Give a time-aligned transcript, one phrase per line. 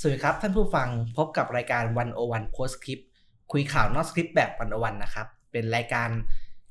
[0.00, 3.00] สวัสดีครับ ท่านผู้ฟังพบกับรายการวันโอวันโพสคลิป
[3.52, 6.08] คุยข่าวนอกสคริปต์แบบวันโอวันนะครับ เป็นรายการ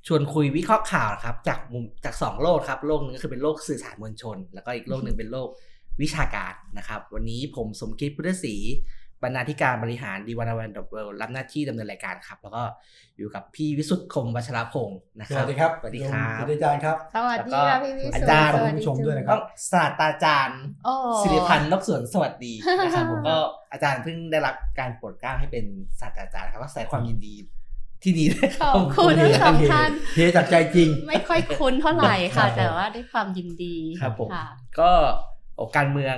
[0.07, 5.49] ชวนคุยวิเคราะห์ข่าวครับจากมุมจากสองโลกครับโลกหนึ่งก็คือเป็นโลกสื่อสารมวลชน แล้วก็อีกโลกหนึ่งเป็นโลก
[6.01, 8.55] วิชาการนะครับ วันนี้ผมสมคิดพุทธศรี
[9.23, 12.63] บรรณาธิการบริหารดีวันวันดอทเวรับหน้าที่ดำเนินรายการครับ แล้วก็
[13.17, 23.37] อยู่กับพี่วิสุทธิ์คมวัชรพงศ์นะสครับวัสดีครับสวัสดีครับสวัสดีอาจารย์ครับสวัสดีแล้วก็ค่ะพี่วิสุทอาธิ์จารย์สวัสผู้ชมด้วยนะคต้รัอบงศาสตราจารย์โอ้สิริพันธ์นกสวนสวัสดีนะครับผมก็
[23.71, 25.65] อาจารย์เพิ่งได้รับการโปรดเกล้าให้เป็น
[25.99, 27.35] ศาสตราจารย์ครับก็แสดงความยินดี
[28.03, 34.47] ที่ดีด้วยคขรับอบคุณทั้งสองท่านเทจากใจจริง ไม่ค่อยคุ้นเท่าไหร่ครัค่ะบผมแต่ว่าด้วยความยินดีครับผมค่ะ
[34.79, 34.91] ก็
[35.57, 36.17] โอการเมือง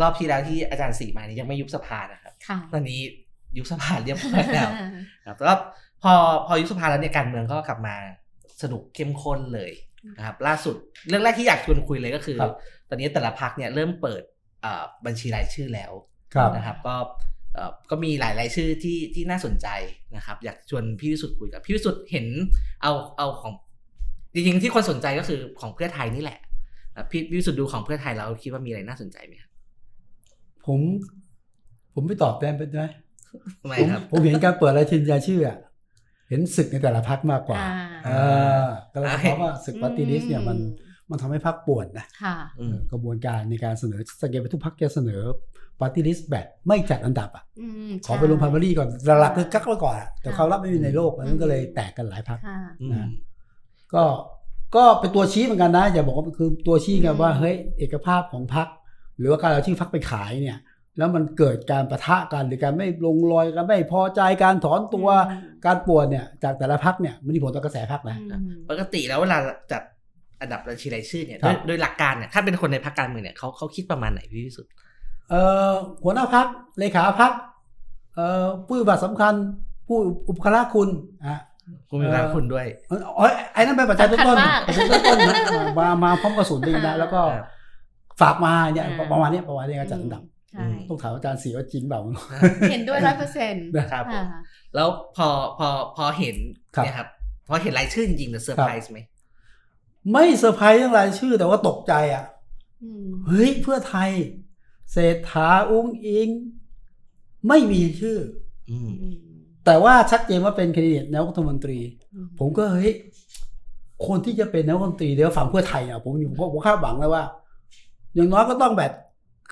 [0.00, 3.00] รอบที่แล้วที่อาจารย์สีมานี่ยังไม่ยุบสภานะครับค่ะตอนนี้
[3.56, 4.70] ยุบสภาเรียบร้อยแล้ว
[5.26, 5.54] ครับแล้วก็
[6.02, 6.12] พอ
[6.46, 7.96] พอยุบสภาแล้วเนี่ยการเมืองก็กลับมา
[8.62, 9.72] สนุกเข้มข้นเลย
[10.16, 10.76] นะครับ ล่าสุด
[11.08, 12.54] เรื่องแรกที่อยากชวนคุยเลยก็คือครับ
[12.88, 14.22] ตอนนี้แต่ละพักเนี่ยเริ่มเปิด
[14.62, 15.92] เอ่อบัญชีรายชื่อแล้ว
[16.34, 16.94] ครับนะครับ ก็
[17.54, 19.68] เอ่อก็มีหลายรายชื่อที่ที่น่าสนใจ
[20.16, 22.26] นะครับ อยากชวนพี่วิสุทธ์คุยกับพี่วิสุทธ์เห็น
[22.82, 23.52] เอาเอาของ
[24.34, 26.38] จริงๆที่คนสนใจก็คือของเพื่อไทยนี่แหละ
[26.94, 29.50] อะพี่พี่วิสุทธ์ดูของเพื่อไทยแล้วคิดว่ามีอะไรน่าสนใจไหมครับ
[30.66, 30.80] ผม
[31.94, 32.62] ผมไม่ตอบได้ไหม
[33.62, 35.58] ทำไมผมครับ ผมเห็นการเปิดรายชื่อรายชื่ออะ
[36.28, 38.10] เห็นศึกในแต่ละพักมากกว่าอ่าเอ
[38.64, 40.58] อแต่ละเพราะว่าศึกปฏิริษเนี่ยมัน
[41.10, 45.22] มันทำให้พักปวดนะค่ะอืมกระบวนการในการเสนอสังเกตไปทุกพักจะเสนอ
[45.80, 48.88] ปฏิริษแบบไม่จัดอันดับอะอืมขอไปลงพันบรีก่อน
[49.20, 53.08] หลักๆคือกักไว้ก่อนอะแต่เขารับไม่มีในโลกนั้นก็เลยแตกกันหลายพักค่ะอืมนะ
[53.94, 54.04] ก็
[54.76, 58.68] ก็เป็นตัวชี้เหมือนกันนะอย่าบอกว่าคือตัวชี้กันว่าอืมเฮ้ยเอกภาพของพรรค
[59.18, 60.58] หรือว่าการเอาชื่อพรรคไปขายเนี่ย
[60.98, 69.38] แล้วมันเกิดการประทะกันหรือการไม่ลงรอยกันไม่พอใจการถอนตัวอืมการป่วนเนี่ย จากแต่ละพรรคเนี่ยมันมีผลต่อกระแสพรรคนะอืมปกติแล้วเวลา
[69.72, 69.82] จัด
[70.40, 74.70] อันดับบัญชีรายชื่อเนี่ยครัโดบยโดยหลักการเนี่ยถ้าเป็นคนในพรรคการเมืองเนี่ยเขาเขาคิดประมาณไหนพี่วิสุทธ์
[75.30, 75.40] เอ่
[75.70, 75.72] อ
[76.04, 76.46] หัวหน้าพรรค
[76.78, 77.32] เลขาพรรค
[78.14, 79.34] เอ่อผู้ปฏิบัติสำคัญ
[79.86, 79.98] ผู้
[80.28, 80.88] อุปการะคุณ
[81.26, 81.36] อะ
[81.88, 85.34] คุณมีการคุณด้วยเอยอ๋อไอ้นั่นเป็นปัจจัยต้นสำคัต้ญนมากปัจจัยต้นต้นนะ
[85.78, 87.46] มามาพร้อมกระสุนดีนะแล้วก็ครับ
[88.20, 92.00] ฝากมาเนี่ยอ่าประมาณเนี้ยประมาณเนี้ยการจัดอันดับใช่ต้องถามอาจารย์สีว่าจริงเปล่า
[92.70, 94.26] เห็นด้วยร้อยเปอร์เซ็นต์ครับผม
[94.74, 96.36] แล้วพอพอพอเห็น
[96.76, 97.08] ครับเนี่ยครับ
[97.48, 98.98] พอเห็นรายชื่อจริงๆเนี่ยเซอร์ไพรส์ไหม
[100.12, 102.24] ไม่เซอร์ไพรส์เรื่องรายชื่อแต่ว่าตกใจอะ
[103.28, 104.10] เฮ้ยเพื่อไทย
[104.92, 106.28] เศรษฐาอุ๊งอิ๊ง
[107.48, 108.18] ไม่มีชื่อ
[108.70, 108.90] อืม
[109.66, 111.78] แต่ว่าชัดเจนว่าเป็นแคนดิเดตนายกรัฐมนตรี
[112.38, 112.92] ผมก็เฮ้ย
[114.06, 117.24] คนที่จะเป็นนายกรัฐมนตรีเดี๋ยวฝั่งเพื่อไทยอะผมอยู่ผมคาดหวังเลยว่า
[118.14, 118.92] อย่างน้อยก็ต้องแบบ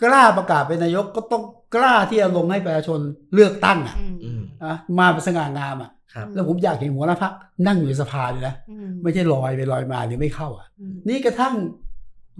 [0.02, 1.42] กล้าประกาศเป็นนายกก็ต้อง
[1.74, 3.00] กล้าที่จะลงให้ประชาชน
[3.34, 7.32] เลือกตั้งอะอืมอะมาเป็นสง่างามอะครับแล้วผมอยากเห็นหัวหน้าพัก
[7.66, 8.54] นั่งอยู่ในสภาเลยนะ
[9.02, 10.66] ไม่ใช่ลอยไปลอยมาหรือไม่เข้าอะ
[11.08, 11.54] นี่กระทั่ง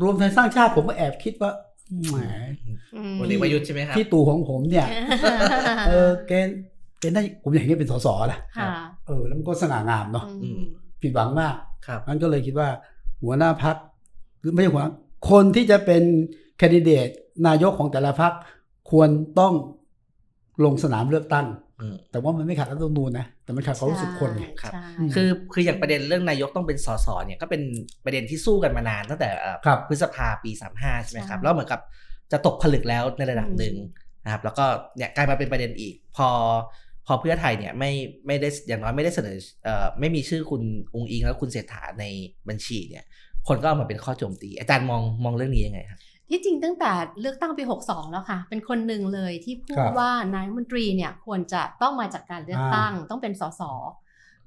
[0.03, 1.51] รวมไทยสร้างชาติผมก็แอบคิดว่า
[2.09, 2.17] แหม
[3.19, 4.87] พลเอกประยุทธ์ใช่ไหมครับที่ตู่ของผมเนี่ย
[5.89, 6.33] เออแก
[7.01, 8.69] แกได้ผมอยากเห็นแกเป็นสสนะค่ะ
[9.07, 10.61] เออ แล้วมันก็สง่างามเนาะอืม
[11.03, 11.55] ผิดหวังมาก
[11.87, 12.69] ครับมันก็เลยคิดว่า
[13.23, 13.77] หัวหน้าพัก
[14.41, 14.93] หรือไม่ใช่หัวหน้า
[15.31, 16.03] คนที่จะเป็น
[16.59, 17.09] แคนดิเดต
[17.47, 18.33] นายกของแต่ละพัก
[18.91, 19.09] ควร
[19.41, 19.55] ต้อง
[20.65, 21.47] ลงสนามเลือกตั้ง
[21.81, 27.63] อืมแต่ว่ามันไม่ขัดรัฐธรรมนูญนะ แต่มันขัดความรู้สึกคนไงครับใช่อืมคือคืออย่างประเด็นเรื่องนายกต้องเป็นสสเนี่ยก็เป็น
[28.05, 31.81] ประเด็นที่สู้กันมานานตั้งแต่เอ่อครับพฤษภาปี 35 ใช่ไหมครับใช่แล้วเหมือนกับ
[32.33, 33.75] จะตกผลึกแล้วในระดับหนึ่ง
[34.25, 34.67] นะครับ แล้วก็
[34.97, 36.29] เนี่ยกลายมาเป็นประเด็นอีก พอ
[37.07, 37.93] พอเพื่อไทยเนี่ยไม่
[38.27, 40.63] ไม่ได้อย่างน้อยไม่ได้เสนอเอ่อไม่มีชื่อคุณ
[40.95, 42.05] องค์อิงแล้วคุณเศรษฐาใน
[42.49, 43.05] บัญชีเนี่ย
[43.49, 45.99] คนก็เอามาเป็นข้อโจมตี อาจารย์มองมองเรื่องนี้ยังไงครับ
[46.31, 53.63] ที่จริงตั้งแต่เลือกตั้งปี 62 แล้วค่ะ เป็นคนหนึ่งเลยที่พูครัดบว่านายกรัฐมนตรีเนี่ยควรจะต้องมาจากการเลือกตั้งต้องเป็นสส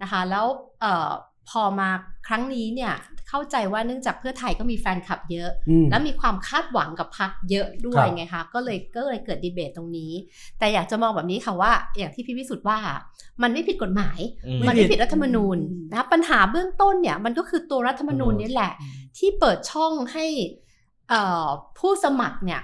[0.01, 0.45] นะคะ แล้ว
[0.81, 1.11] เอ่อ
[1.49, 1.89] พอมา
[2.27, 2.93] ครั้งนี้เนี่ย
[3.29, 10.11] เข้าใจว่าเนื่องจากเพื่อไทยก็มีแฟนคลับเยอะอืมแล้วมีความคาดหวังกับพักเยอะด้วคยรับไงคะก็เลยก็เลยเกิดดีเบตตรงนี้
[10.59, 12.77] แต่อยากจะมองแบบนี้ค่ะว่า อย่างที่พี่วิสุทธ์ว่า
[13.41, 15.57] มันไม่ผิดกฎหมายอืมมันไม่ผิดรัฐธรรมนูญ
[15.89, 18.71] นะคะปัญหาเบื้องต้นเนี่ยมันก็คือตัวรัฐธรรมนูญนี่แหละ
[19.17, 20.25] ที่เปิดช่องให้
[21.09, 21.47] เอ่อ
[21.79, 22.61] ผู้สมัครเนี่ย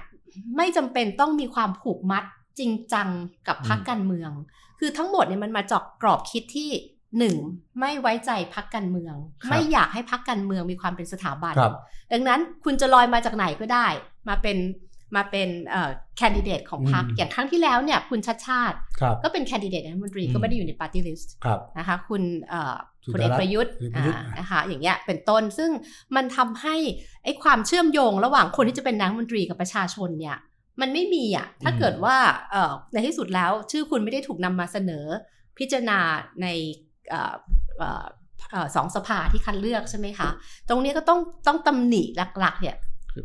[0.56, 2.24] ไม่จำเป็นต้องมีความผูกมัด
[2.58, 3.08] จริงจัง
[3.48, 4.30] กับพรรคการเมือง
[4.78, 6.70] คือทั้งหมดเนี่ยมันมาจากกรอบคิดที่
[7.18, 7.36] หนึ่ง
[7.80, 11.74] ไม่ไว้ใจพรรคการเมืองครับไม่อยากให้พรรคการเมืองมีความเป็นสถาบันครับ
[12.12, 13.86] ดังนั้นคุณจะลอยมาจากไหนก็ได้
[14.28, 14.58] มาเป็น
[15.16, 25.70] มาเป็นเอ่อแคนดิเดตของพรรคอืมอย่างครั้งที่แล้วเนี่ยคุณชัชชาติครับก็เป็นแคนดิเดตรัฐมนตรีอืมก็ไม่ได้อยู่ในปาร์ตี้ลิสต์ครับนะคะคุณเอ่อสุพลดารัเอกตน์ประยุทธ์พลเอกประยุทธ์อ่านะคะอย่างเงี้ยเป็นต้นซึ่ง
[26.16, 26.76] มันทำให้
[27.24, 30.36] ไอ้ความเชื่อมโยงระหว่างคนที่จะเป็นนายกรัฐมนตรีกับประชาชนเนี่ย
[30.80, 32.16] มันไม่มีอะถ้าเกิดว่า
[32.50, 35.06] เอ่อในที่สุดแล้วชื่อคุณไม่ได้ถูกนำมาเสนอ
[35.58, 35.98] พิจารณา
[36.42, 36.46] ใน
[37.10, 37.34] เอ่อ
[37.78, 38.04] เอ่อ
[38.50, 40.28] เอ่อสองสภาที่คัดเลือกใช่ไหมคะ
[40.68, 42.02] ตรงนี้ก็ต้องต้องตำหนิ
[42.40, 42.76] หลักๆเนี่ย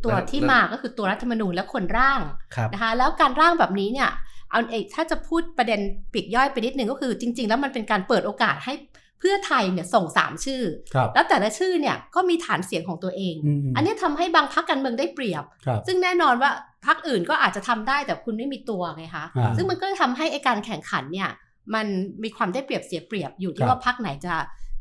[0.05, 2.21] ตัวที่มาก็คือตัวรัฐธรรมนูญและคนร่าง
[2.55, 4.09] ครับนะคะแล้วการร่างแบบนี้เนี่ย
[4.51, 5.79] เอาเอกถ้าจะพูดประเด็น
[6.11, 8.73] ปลีกย่อยไปนิดนึงก็คือจริง ๆ แล้วมันเป็นการเปิดโอกาสให้
[9.19, 10.63] เพื่อไทยเนี่ยส่งสามชื่อ
[10.93, 16.51] ครับแล้วแต่ละชื่อเนี่ยก็มีฐานเสียงของตัวเองอืมอันนี้ทำให้บางพักการเมืองได้เปรียบครับซึ่งแน่นอนว่า
[16.85, 21.29] พักอื่นก็อาจจะทำได้แต่คุณไม่มีตัวไงคะอ่าซึ่งมันก็ทำให้ไอการแข่งขันเนี่ย
[21.73, 21.87] มัน
[22.23, 24.35] มีความได้เปรียบเสียเปรียบอยู่คที่รับว่าพักไหนจะ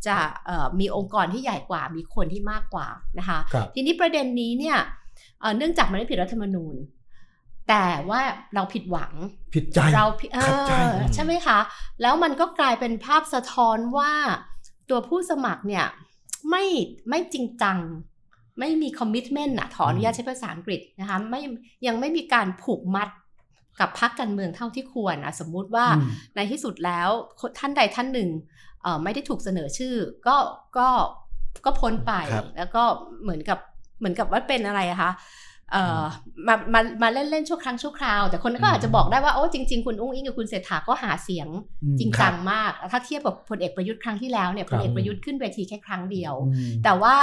[0.07, 0.17] จะ
[0.47, 2.87] เอ่อมีองค์กรที่ใหญ่กว่ามีคนที่มากกว่า
[3.19, 4.79] นะคะครับทีนี้ประเด็นนี้เนี่ย
[5.41, 6.77] เอ่อเนื่องจากมันไม่ผิดรัฐธรรมนูญ
[7.69, 8.21] แต่ว่า
[8.55, 9.13] เราผิดหวัง
[9.55, 11.59] ผิดใจเราผิดเอขัดใจอใช่ไหมคะ
[12.03, 14.13] แล้วมันก็กลายเป็นภาพสะท้อนว่า
[14.91, 15.87] ตัวผู้สมัครเนี่ย
[16.51, 16.65] ไม่
[17.09, 17.79] ไม่จริงจัง
[18.59, 21.41] ไม่มีคอมมิชเมนต์นะขออนุญาตใช้ภาษาอังกฤษนะคะไม่
[21.87, 23.09] ยังไม่มีการผูกมัด
[23.81, 27.09] กับพรรคการเมืองเท่าที่ควรนะสมมุติว่าอืมในที่สุดแล้ว
[27.59, 28.29] ท่านใดท่านหนึ่ง
[28.83, 29.95] เอ่อไม่ได้ถูกเสนอชื่อ
[30.27, 30.37] ก็
[30.79, 30.89] ก็
[31.65, 32.83] ก็พ้นไปครับแล้วก็
[33.23, 33.59] เหมือนกับ
[33.99, 35.13] เหมือนกับว่าเป็นอะไรอะคะ
[35.73, 36.03] เอ่อ
[36.47, 41.49] มามามาเล่นเล่นชั่วครั้งชั่วคราว แต่คนก็อาจจะบอกได้ว่าโอ้จริง ๆ คุณอุ้งอิงกับคุณเศรษฐาก็หาเสียง
[41.83, 47.15] อืมจริงจังมาก ถ้าเทียบกับพลเอกประยุทธ์ครั้งที่แล้วเนี่ยคพรับลเอกประยุทธ์ขึ้นเวทีแค่ครั้งเดียวอืมแต่ว่า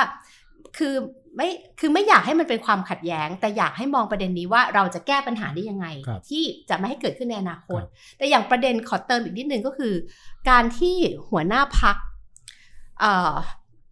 [0.77, 0.95] คือ
[1.37, 1.49] ไม่
[1.79, 9.93] คือไม่อยากให้มันเป็นความขัดแย้ง แต่อยากให้มองประเด็นนี้ว่าเราจะแก้ปัญหาได้ยังไงครับที่จะไม่ให้เกิดขึ้นในอนาคตครับแต่อย่างประเด็นขอเติมอีกนิดนึงก็คือ
[10.49, 10.95] การที่
[11.29, 11.95] หัวหน้าพัก
[12.99, 13.33] เอ่อ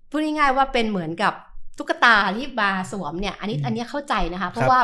[0.09, 1.33] พูดง่ายๆว่าเป็นเหมือนกับ
[1.77, 4.79] ตุ๊กตาที่มาสวมเนี่ยอันนี้อืมอันนี้เข้าใจนะคะ เพราะว่า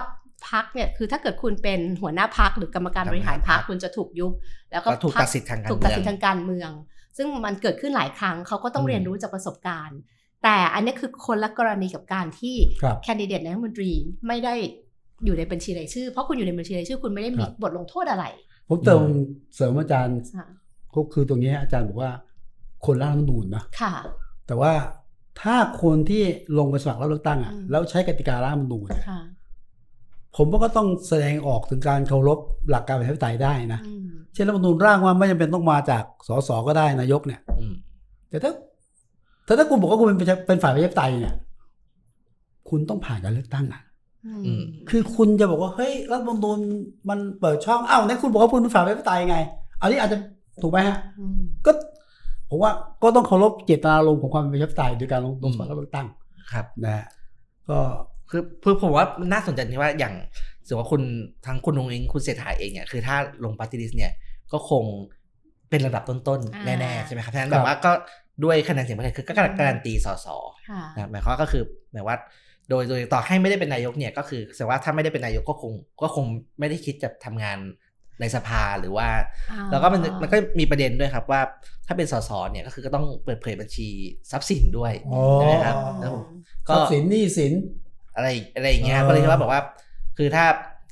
[0.50, 4.32] พักเนี่ยคือถ้าเกิดคุณเป็นหัวหน้าพักหรือกรรมการบริหารพักคุณจะถูกยุบ
[4.72, 6.72] แล้วก็ก็ถูกพรรตัดสิทธิ์ทางการถูกเมืตัดองสินทางการเมือง
[7.18, 10.00] ซึ่งมันเกิดขึ้นหลายครั้งเขาก็ต้องอืมเรียนรู้จากประสบการณ์
[10.44, 13.92] แต่อันนี้คือคนละกรณีกับการที่ครับแคนดิเดตนายกรัฐมนตรี
[14.28, 14.56] ไม่ได้
[15.26, 18.26] อยู่ในบัญชีรายชื่อ เพราะคุณอยู่ในบัญชีรายชื่อคุณไม่ได้มีครับบทลงโทษอะไร
[18.68, 19.02] ผมเติม
[19.56, 20.48] เสริมอาจารย์ค่ะ
[20.96, 22.12] ก็คือตรงนี้อาจารย์บอกว่า
[22.86, 23.94] คนร่างรัฐธรรมนูญนะค่ะ
[24.48, 24.72] แต่ว่า
[25.42, 26.24] ถ้าคนที่
[26.58, 29.22] ลงไปสมัครรับเลือกตั้งอะอืมแล้วใช้กติการ่างรัฐธรรมนูญอะค่ะ
[30.38, 32.40] ผมว่าก็ต้องแสดงออกถึงการเคารพ
[32.70, 37.74] หลักการประชาธิปไตยได้นะอืมเช่นรัฐธรรมนูญร่างว่าไม่จำเป็นต้องมาจากสสก็ได้นายกเนี่ยอืม
[38.30, 38.52] แต่ถ้า
[39.52, 41.36] แต่ถ้าคุณบอกว่าคุณเป็นประชาเป็นฝ่ายประชาธิปไตยเนี่ย
[42.70, 43.82] คุณต้องผ่านการเลือกตั้งอะ
[44.46, 46.60] อืมคือคุณจะบอกว่าเฮ้ยรัฐธรรมนูญ
[47.10, 49.38] มันเปิดช่องอ้าวนั่นคุณบอกว่าคุณเป็นฝ่ายประชาธิปไตยไง
[49.82, 50.18] อันนี้อาจจะ
[50.62, 50.98] ถูกไหมฮะ
[51.38, 51.72] มก็
[52.50, 52.72] ผมว่า
[53.04, 56.08] ก็ต้องเคารพเจตนารมณ์ของความเป็นประชาธิปไตยโดยการลงลงสมัครรับเลือกตั้ง
[56.52, 57.06] ครับ นะฮะ
[57.70, 57.80] ก็
[58.30, 60.14] คือคือผมว่ามันน่าสนใจที่ว่าอย่าง
[60.68, 61.02] สมมติว่าคุณ
[61.46, 64.12] ทั้งคุณนุงอิงคุณเศรษฐาเองเนี่ยคือถ้าลงปฏิริษเนี่ย
[64.52, 64.84] ก็คง
[65.70, 67.92] เป็นระดับต้นอ่าๆแน่ๆใช่ไหมครับฉะนั้นครับแบบว่าก็
[68.44, 70.28] ด้วยคะแนนเสียงประชาชนคือก็การันตีสส
[70.70, 71.64] ค่ะนะหมายความว่าก็คือ
[71.94, 72.18] หมายว่า
[72.70, 75.72] โดยโดยต่อให้ไม่ได้เป็นนายกเนี่ยก็คือแสดงว่าถ้าไม่ได้เป็นนายกก็คง
[76.04, 76.26] ก็คง
[76.60, 77.58] ไม่ได้คิดจะทำงาน
[78.20, 79.08] ในสภาหรือว่า
[79.52, 81.42] อ่า แล้วก็มันมันก็มีประเด็นด้วยครับว่า
[81.88, 83.88] ถ้าเป็นสสเนี่ยก็คือก็ต้องเปิดเผยบัญชี
[84.32, 86.26] ทรัพย์สินด้วยอ๋อใช่ไหมครับแล้วผม
[86.70, 87.54] ทรัพย์สินหนี้สิน
[88.16, 89.62] อะไรอะไรอย่างเงี้ยเออก็เลยคิดว่าแบบว่า
[90.18, 90.46] คือถ้า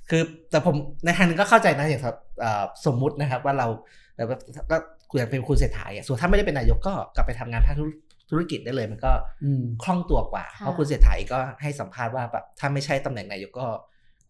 [0.09, 0.21] คือ
[0.51, 0.75] แต่ผม
[1.06, 3.68] ในทางหนึงก็เข้าใจนะอย่างครับเอ่อสมมุตินะครับว่าเรา
[4.15, 4.27] แบบ
[4.71, 4.77] ก็
[5.10, 7.90] คุณเป็นคุณเศรษฐาเนี่ยส่วนถ้าไม่ได้เป็นนายกก็กลับไปทำงานภาคธุร
[8.30, 9.12] ธุรกิจได้เลย มันก็
[9.44, 13.68] อืมคล่องตัวกว่าค่ะเพราะคุณเศรษฐาเองก็ให้สัมภาษณ์ว่าแบบถ้าไม่ใช่ตำแหน่งนายกก็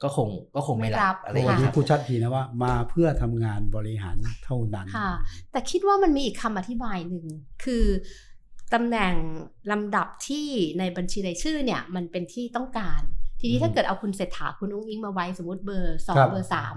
[0.04, 5.12] ก็คงก็คงไม่รับอะไรอย่างวันเงี้ยนี้ครับพูดชัดทีนะว่า มาเพื่อทำงานบริหารเท่านั้นค่ะ
[5.52, 7.26] แต่คิดว่ามันมีอีกคำอธิบายหนึ่ง
[7.64, 7.86] คือ
[8.74, 9.14] ตำแหน่ง
[9.71, 10.48] ลำดับที่
[10.80, 13.02] ในบัญชีรายชื่อเนี่ยมันเป็นที่ต้องการ
[13.40, 16.76] ทีนี้อืมถ้าเกิดเอาคุณเศรษฐาคุณอุ้งอิงมาไว้สมมติเบอร์สองครับเบอร์สาม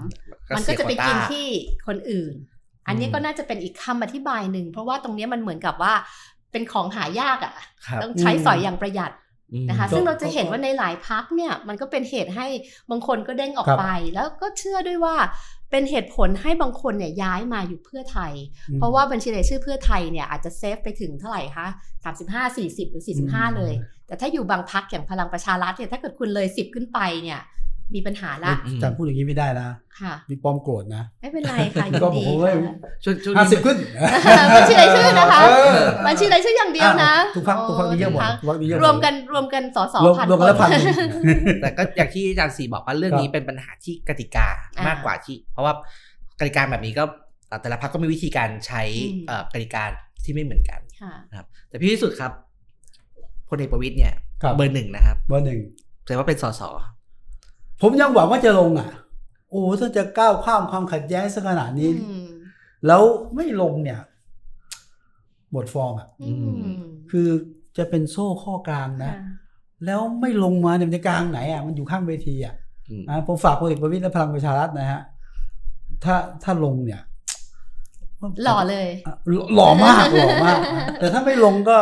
[0.48, 1.48] ก็มันก็จะไปกินเสียโควต้าที่
[1.86, 2.34] คนอื่น
[2.86, 5.94] อันนี้ก็น่าจะเป็นอีกคำอธิบายหนึ่งเพราะว่าตรงเนี้ยมันเหมือนกับว่า
[6.52, 7.54] เป็นของหายากอะ่ะ
[7.86, 9.12] ครับต้องใช้สอยอย่างประหยัด
[9.52, 12.46] อืมนะคะก็ซึ่งเราจะเห็นว่าในหลายพักเนี่ยมันก็เป็นเหตุให้
[12.90, 15.16] บางคนก็เด้งออกครับไป แล้วก็เชื่อด้วยว่า
[15.70, 18.32] เป็นเหตุผลให้บางคนเนี่ยย้ายมาอยู่เพื่อไทย
[18.68, 21.66] อืมเพราะว่าบัญชีรายชื่อเพื่อไทยเนี่ยอาจจะเซฟไปถึงเท่าไหร่คะ
[22.12, 23.72] 35 40 หรือ 45 เลย
[24.06, 27.40] แต่ถ้าอยู่บางพักอย่างพลังประชารัฐเนี่ยถ้าเกิดคุณเลย 10 ขึ้นไปเนี่ย
[27.94, 29.68] มีปัญหาละอืมอาจารย์พูดอย่างนี้ไม่ได้นะ
[30.00, 33.78] ค่ะมีป้อมโกรธนะ ไม่เป็นไรค่ะยินก็ดีผมว่าค่ะช่วงช่วงห้านี้สิบขึ้น
[34.56, 40.72] บัญชีรายชื่อนะคะเออบัญชีรายชื่ออย่างเดียวนะทุกพักทุกพักนี่เยอะหมดโทุกพักนี่เยอะหดรวมกันรวมกันสอสอรวมพันรวมกันแล้วพันค
[41.24, 44.46] หนึ่งแต่ก็อย่างที่อาจารย์สีบอกว่าเรื่องนี้เป็นปัญหาที่กติกา
[44.76, 45.72] อ่ามมากกว่าที่ เพราะว่า
[46.40, 47.04] กติกาแบบนี้ก็
[47.48, 48.82] เอ่อแต่ละพรรคก็มีวิธีการใช้
[49.12, 49.84] อืมเอ่อกติกา
[50.24, 52.32] ที่ไม่เหมือนกันค่ะนะครับ แต่พี่ที่สุดครับ
[53.48, 55.60] พลเอกประวิตยเนี่ยครับเบอร์หนึ่งนะครับ เบอร์หนึ่ง
[56.02, 56.62] แสดงว่าเป็นสส
[57.82, 58.88] ผมยังหวังว่าจะลงอะ
[59.50, 62.26] โอ้ถ้าจะก้าวข้ามความขัดแย้งสักขนาดนี้อืม
[62.86, 63.02] แล้ว
[63.36, 64.00] ไม่ลงเนี่ย
[65.52, 66.62] หมดฟอร์มอะอืม
[67.10, 67.28] คือ
[67.76, 69.18] จะเป็นโซ่ข้อกลางนะค่ะ
[69.86, 72.54] แล้วไม่ลงมาเนี่ยมันจะกลางไหนอะมันอยู่ข้างเวทีอะ
[72.88, 75.00] อืมอ่าผมฝากพลเอกประวิตรและพลังประชารัฐนะฮะ
[76.04, 77.00] ถ้าถ้าลงเนี่ย
[78.44, 80.58] หล่อเลยอะหล่อหล่อมากหล่อมาก
[81.00, 81.78] แต่ถ้าไม่ลงก็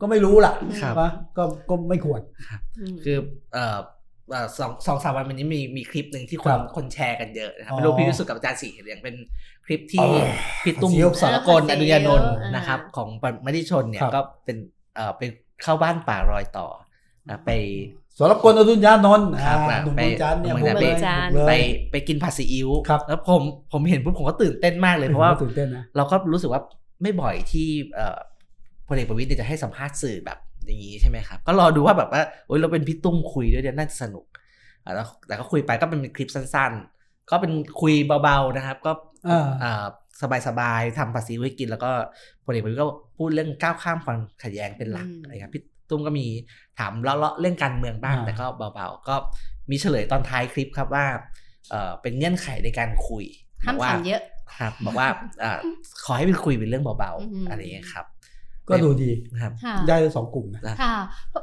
[0.00, 0.52] ก็ไม่รู้ล่ะ
[0.82, 3.16] ครับว่าก็ก็ไม่ควรมคือ
[3.52, 3.78] เอ่อเอ่อ
[4.58, 9.14] สองสองสามวันมันนี้มีมีคลิปหนึ่งที่คคนรับคนแชร์กันเยอะนะครับอ๋อไม่รู้พี่วิสุทธ์กับอาจารย์สีเห็นอย่างเป็น
[9.66, 10.24] คลิปที่อ๋อ
[10.64, 13.08] พี่ตุ้มเสียวสารกลเอออดุญานนท์เออนะครับ ของ
[13.46, 14.56] มติชนเนี่ยครับก็เป็น
[14.94, 15.30] เอ่อเป็น
[15.62, 16.68] เข้าบ้านป่ารอยต่อ
[17.28, 17.50] นะไป
[18.18, 21.52] สรกลอดุญญานนท์ครับอ่าหนุ่มไปเมืองจันทร์เนี่ยเมืบุองกจันทร์เลยเมืองจันทร์บุกเลยไป
[21.92, 26.60] ไปกินผัดซีอิ๊วครับแล้วผมผมเห็นปุ๊บผมก็ตื่นเต้นมากเลยเพราะว่าตื่นเต้นนะเราก็รู้สึกว่า
[27.02, 28.18] ไม่บ่อยที่เอ่อ
[28.88, 34.26] พลเอกประวิตยเนี่ยจะให้สัมภาษณ์สื่อแบบ อย่างนี้ใช่ไหมครับ ก็รอดูว่าแบบว่าโอ้ยเราเป็นพี่ตุ้มคุยด้วยเนี่ยน่าจะสนุก
[34.84, 38.92] อะแล้วแต่ก็คุยไปก็เป็นคลิปสั้น ๆ ก็เป็นคุยเบาๆนะครับ ก็
[39.28, 39.84] อ่าอ่า
[40.48, 41.90] สบายๆทำภาษีไว้กิน แล้วก็
[42.44, 46.26] พลเอกประวิตยก็พูดเรื่องก้าวข้ามความขัดแย้งเป็นหลักอืมอะไรครับพี่ตุ้มก็มี
[46.78, 49.14] ถามเลาะๆเรื่องการเมืองบ้างอ่าแต่ก็เบาๆ ก็
[49.70, 51.06] มีเฉลยตอนท้ายคลิปครับว่า
[51.70, 53.24] เอ่อเป็นเงื่อนไขในการคุย
[53.64, 54.22] ห้ามบอกว่าถามเยอะ
[54.58, 55.08] ครับ บอกว่า
[55.42, 55.58] อ่า
[56.04, 58.06] ขอให้เป็นคุยเป็นเรื่องเบาอืมๆอะไรอย่างเงี้ยครับ
[58.68, 60.96] ก็ดูดีนะครับค่ะได้สองกลุ่มนะค่ะ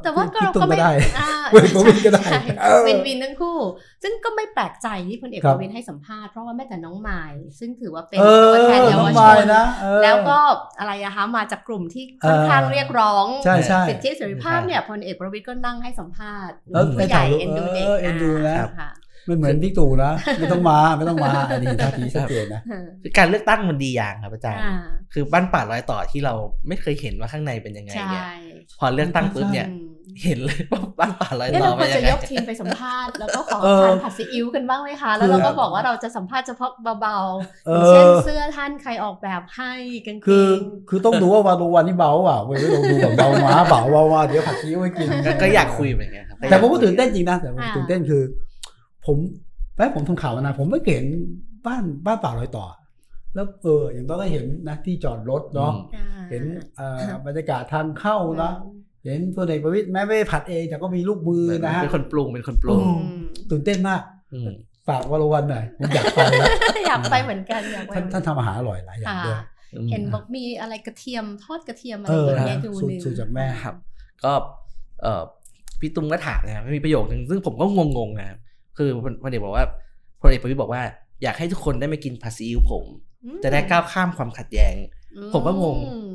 [0.04, 3.58] แต่ว่าก็พี่เราตุ้มก็ไม่ก็ได้อ่าพลเอกประวิตรก็ได้ใช่เออวินวินทั้งคู่
[4.04, 10.38] ซึ่งก็ไม่แปลกใจที่พลเอกครัปบระวิตรให้สัมภาษณ์เพราะว่าแม้แต่น้องมายซึ่งถือว่าเป็นเออตัวแทนเยาน้อวงชมายนนะเออแล้วก็
[10.80, 18.90] อะไรอะคะมาจากกลุ่มที่ค่อนข้างเออเรียกร้องใช่ใช่สิทธิเสรีภาพเนี่ยพลเอกประวิตรก็นั่งให้สัมภาษณ์เออผู้ใหญ่ถ่ายรูปเอ็นดูเด็กเออเอ็นดูนะอ่าค่ะ
[19.26, 22.62] ไม่เหมือนบิ๊กตู่นะไม่ต้องมาไม่ต้องมาอันนี้ท่าทีชัดเจนนะ
[23.04, 24.76] คือการเลือกตั้งมันดีอย่างครับอาจารย์อ่า
[25.14, 26.34] คือบ้านป่ารอยต่อที่เรา
[26.68, 28.24] ไม่เคยเห็นว่าข้างในเป็นยังไงใช่เนี่ย
[28.80, 29.90] พอเลือกตั้งปุ๊บเนี่ยอืม
[30.24, 36.72] เห็นเลยว่าบ้านป่ารอยเนี่ยต่อเราควเป็รนยัจะงไงยกทีมไปสัมภาษณ์แล้วก็ขอเออทานผัดซีอิ๊วกันบ้างไหมคะ แล้วเราก็บอกว่าเราจะสัมภาษณ์เฉพาะ
[37.02, 39.74] เบาๆเออย่างอเช่นเสื้อท่านใครออกแบบให้
[40.08, 40.58] กางเกคือง
[40.90, 48.22] คือต้องดูว่าวันวันนี้เบาอะไม่ต้องดูแบบเบามาเบาเบามาเดี๋ยวผัดซีอิ๊วไว้กินก็ก็อยากคุยเหมือนกันครับแต่ผมก็ตื่นเต้นจริงนะแต่ผมตื่นเต้นคือ
[49.10, 49.18] ผม
[49.76, 51.06] แม้ผมทำข่าวมานานผมไม่เห็น
[51.66, 52.66] บ้านบ้านป่ารอยต่อ
[53.36, 56.44] แล้วเอออย่างต้องได้เห็นนะที่จอดรถเนาะอ่าเห็น
[56.76, 58.52] เอ่อบรรยากาศทางเข้านะ
[59.06, 63.00] เห็นพลเอกประวิตยแม้ไม่ได้ผัดเองแต่ก็มีลูกมือนะฮะเป็นคนปรุงเป็นคนปอืรุงม
[63.50, 64.02] ตื่นเต้นมาก
[64.34, 64.50] อืม
[64.88, 66.50] ฝากวรวันหน่อยผมอยากไปแล้ว
[66.88, 69.40] อยากไปเหมือนกันอยากไปท่านท่านทำอาหารอร่อยหลายอย่างค่ะด้วย
[69.92, 73.76] เห็นบอกมีอะไรกระเทียมทอดกระเทียมอะไรเอออย่างเงี้ยดูสูตรหนึ่งสูตรจากแม่ครับ
[74.24, 74.32] ก็
[75.02, 75.24] เอ่อ
[75.80, 77.66] พี่ตุ้มก็ถามนะครับมีประโยคนึงซึ่งผมก็
[77.98, 78.38] งงๆนะครับ
[78.82, 78.90] คือ
[79.24, 79.66] พลเอกบอกว่า
[80.22, 80.84] พลเอกประวิตยบอกว่า
[81.24, 82.84] อยากให้ทุกคนได้มากินผัดซีอิ๊วผม
[83.24, 84.76] อืมจะได้ก้าวข้ามความขัดแย้ง
[85.34, 86.10] ผมก็งงอืม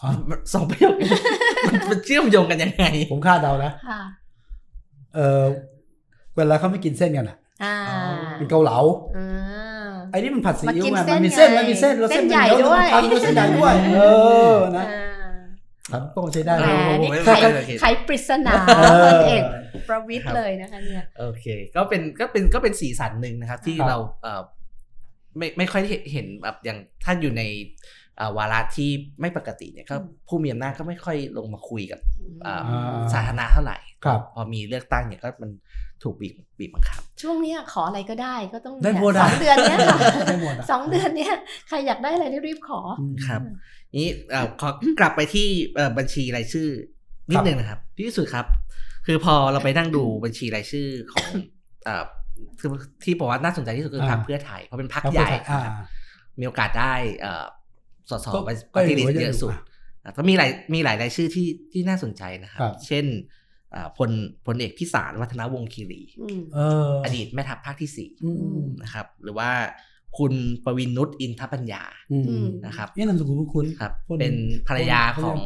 [0.00, 1.08] อ๋อมันสองประโยคนี้
[1.66, 4.00] มันมันเชื่อมโยงกันยังไง ผมคาดเดานะค่ะ
[5.14, 5.44] เออ
[6.36, 7.74] เวลาเขาไม่กินเส้นกันอะอ่า
[8.38, 8.78] เป็นเกาเหลา
[9.16, 14.00] อ่าไอ้นี่มันผัดซีอิ๊วมากินไงมันมีเส้นเส้นมันมีเส้นแล้วเส้เส้นนใหญ่มันเยอะด้วยมันมีเส้นใหญ่ด้วย เอ
[14.52, 15.05] อนะอ่า
[15.92, 19.42] ครับก็ใช้ได้แหมเออนี่ผมไขไม่เคยเห็นไขปริศนาเออพลเอก
[19.88, 24.42] ประวิตรเลยนะคะเนี่ยโอเค ก็เป็นก็เป็นก็เป็นสีสันหนึ่งนะครับ ที่ครับเราเอ่อ
[25.38, 27.42] ไม่ไม่ค่อยได้เห็นแบบอย่างถ้าอยู่ใน
[28.20, 28.90] อ่าวาระที่
[29.20, 32.00] ไม่ปกติเนี่ยก็อืมผู้มีอำนาจก็ไม่ค่อยลงมาคุยกับ
[32.46, 35.50] อ่าอ่าสาธารณะเท่าไหร่ครับพอมีเลือกตั้งเนี่ยก็มัน
[36.02, 41.34] ถูกบีบบีบบังคับ ช่วงเนี้ยขออะไรก็ได้ก็ต้องได้หมดสอะองเดือนเนี้ยค่ะได้หมดอะสองเดือนเนี้ย
[41.68, 43.40] ใครอยากได้อะไรรีบๆขออืมครับ
[43.96, 44.68] นี้เอ่อขอ
[45.00, 46.68] กลับไปที่เอ่อบัญชีรายชื่อ
[47.30, 48.46] นิดนึงนะครับพี่สุดครับ
[49.06, 51.26] คือพอเราไปนั่งดูบัญชีรายชื่อของ
[51.84, 52.04] เอ่อ
[52.60, 52.70] คือ
[53.04, 55.74] ที่บอกว่าน่าสนใจที่สุดคือพรรคอ่าเพื่อไทย เพราะเป็นพรรคครับใหญ่อ่านะครับ
[56.40, 57.46] มีโอกาสได้เอ่อ
[58.10, 59.64] สสก็ปก็ฏิถืริอว่าษีเยอะเยอะสุดอยู่
[60.04, 63.04] อะก็มีหลายมีหลายรายชื่อที่ที่น่าสนใจนะครับครับเช่น
[63.74, 64.10] อ่าพล
[64.46, 69.50] พลเอกพิสารวัฒนวงศ์คีรีอืมเอออดีตแม่ทัพภาคที่สี่อืมอืมนะครับ หรือว่า
[70.18, 70.32] คุณ
[70.64, 71.82] ประวินนุชอินทปัญญา
[72.12, 74.34] อืมอืมนะครับนี่นามสกุลคุณครับพลเป็น
[74.68, 75.36] ภรรยาของ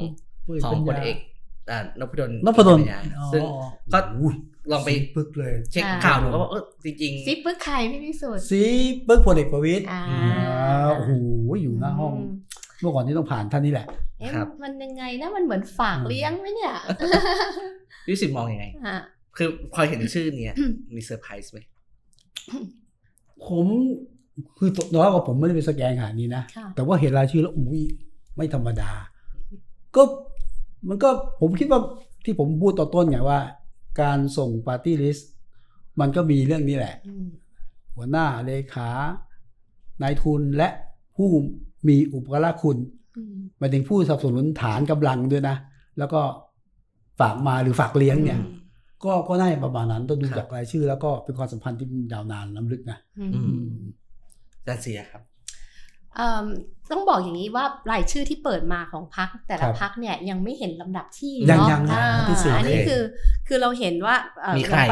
[0.47, 1.19] พลของพปัลญญาเอก
[1.71, 3.01] อ่านพดลนพดลปัญญา
[3.33, 3.43] ซึ่ง
[3.93, 4.35] ก็อุ้ย
[4.71, 8.63] ลองไปสีปึกเลยเช็คอ่าข่าวดูก็ว่าเออจริงซิปเปอร์ใครพี่พิสุทธิ์สี
[9.09, 11.13] ปึกพลเอกประวิตยอ่าอ่าโอ้โห
[11.63, 12.19] อยู่หน้าห้องม
[12.81, 13.87] เมื่อก่อนที่ต้องผ่านท่านนี่แหละ
[14.19, 18.99] เอ๊ะครับมันยังไงนะมันเหมือนฝากอืมเลี้ยงไหมเนี่ยๆพี่สิทธิ์มองยังไงอะ
[19.37, 20.57] คือพอเห็นชื่อเนี้ย
[20.95, 21.59] มีเซอร์ไพรส์ไหม
[23.47, 23.67] ผม
[24.59, 27.81] คือตัวน้อยกว่าผมไม่ได้เป็นสแกนขนาดนี้นะค่ะแต่ว่าเห็นรายชื่อแล้วอุ้ย
[28.37, 28.91] ไม่ธรรมดา
[29.97, 30.03] ก็
[30.89, 31.09] มันก็
[31.41, 31.81] ผมคิดว่า
[32.25, 33.41] ที่ผมพูดต่อนต้นไงว่า
[34.01, 35.31] การส่งปาร์ตี้ลิสต์
[36.01, 37.27] มันก็มีเรื่องนี้แหละอืม
[37.95, 38.89] หัวหน้าเลขา
[40.03, 40.69] นายทุนและ
[41.17, 41.29] ผู้
[41.89, 42.77] มีอุปการะคุณ
[43.17, 45.57] อืมหมายถึงผู้สนับสนุนฐานกำลังด้วยนะ
[45.99, 46.21] แล้วก็
[47.21, 48.39] ฝากมาหรือฝากเลี้ยงเนี่ย
[49.05, 54.00] ก็ก็น่าจะประมาณนั้นต้องดูครับจากรายชื่อ แล้วก็เป็นความสัมพันธ์ที่มันยาวนานล้ำลึกนะอืมอืมอา
[54.67, 55.23] จารย์เสียครับ
[56.17, 56.47] เอิ่ม
[56.91, 63.03] ต้องบอกอย่างนี้ว่ารายชื่อที่เปิดมาของพรรคแต่ละครับพรรคเนี่ยยังไม่เห็นลำดับที่ยังเนาะยังนะอ่าที่สี่อันนี้โอเคคือ
[63.49, 64.83] คือเราเห็นว่าเอ่อมีใคร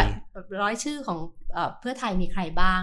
[0.62, 1.18] ร้อยชื่อของ
[1.52, 2.82] เอ่อเพื่อไทยมีใครบ้าง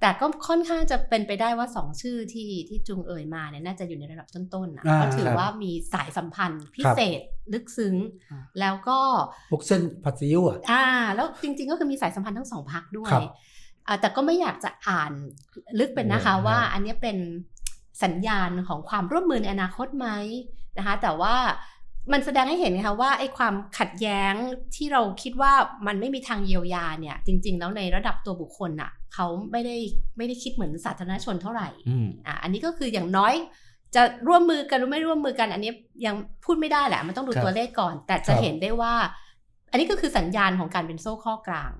[0.00, 7.20] แต่ก็ค่อนข้างจะเป็นไปได้ว่าสองชื่อที่ที่จุงเอ่ยมาเนี่ยน่าจะอยู่ในระดับต้นๆนะอ่าก็ถือครับว่ามีสายสัมพันธ์พิครับเศษ
[7.52, 7.94] ลึกซึ้ง
[8.30, 8.98] อ่าแล้วก็
[9.50, 13.50] พวกเส้นผัดซีอิ๊วอะอ่า แล้วจริงๆก็คือมีสายสัมพันธ์ทั้งสองพักด้วยครับอ่า
[14.00, 15.12] แต่ก็ไม่อยากจะอ่าน
[15.78, 17.16] ลึกเป็นนะคะเออว่าอันเนี้ยเป็น
[18.02, 20.08] สัญญาณของความร่วมมือในอนาคตไหม
[20.78, 21.34] นะคะ แต่ว่า
[22.12, 24.34] มันแสดงให้เห็นนะคะว่าไอ้ความขัดแย้ง
[24.76, 25.52] ที่เราคิดว่า
[25.86, 29.76] มันไม่มีทางเยียวยาเนี่ย จริง ๆ แล้วในระดับตัวบุคคลน่ะเขาไม่ได้
[30.16, 33.34] ไม่ได้คิดเหมือนสาธารณชนเท่าไหร่อืมอะอันนี้ก็คืออย่างน้อย
[33.94, 35.72] จะร่วมมือกันหรือไม่ร่วมมือกัน อันนี้
[36.06, 38.94] ยังพูดไม่ได้แหละ มันต้องดูครับตัวเลขก่อน แต่จะครับเห็นได้ว่า
[39.70, 41.72] อันนี้ก็คือสัญญาณของการเป็นโซ่ข้อกลาง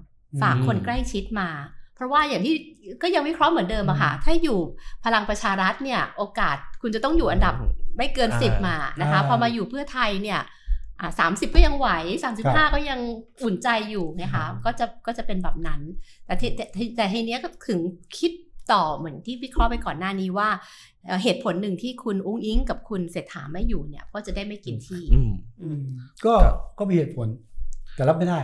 [0.43, 1.49] ฝากอืมคนใกล้ชิดมา
[1.95, 2.55] เพราะว่าอย่างที่
[3.03, 4.59] ก็ยังวิเคราะห์เหมือนเดิมอะค่ะ ถ้าอยู่
[5.05, 7.55] พลังประชารัฐเนี่ย โอกาสคุณจะต้องอยู่อันดับ
[7.97, 10.41] ไม่เกินอ่าสิบมานะคะอ่าพอมาอยู่เพื่อไทยเนี่ย
[11.01, 11.89] อ่าสามสิบก็ยังไหว
[12.25, 13.01] สามสิบห้าก็ยัง
[13.43, 15.81] อุ่นใจอยู่นะคะก็จะก็จะเป็นแบบนั้น
[16.27, 17.81] แต่ที่แต่แต่แต่ทีเนี้ยก็ถึง
[18.19, 18.33] คิด
[18.73, 20.49] ต่อเหมือนที่วิเคราะห์ไปก่อนหน้านี้ว่า
[21.07, 25.33] เอ่อเหตุผลหนึ่งที่คุณอุ้งอิงกับคุณเศรษฐาไม่อยู่เนี่ย ก็จะได้ไม่กินที่อืม
[25.63, 25.83] อืม
[26.25, 27.29] ก็ครับก็มีเหตุผล
[27.97, 28.39] แต่รับไม่ได้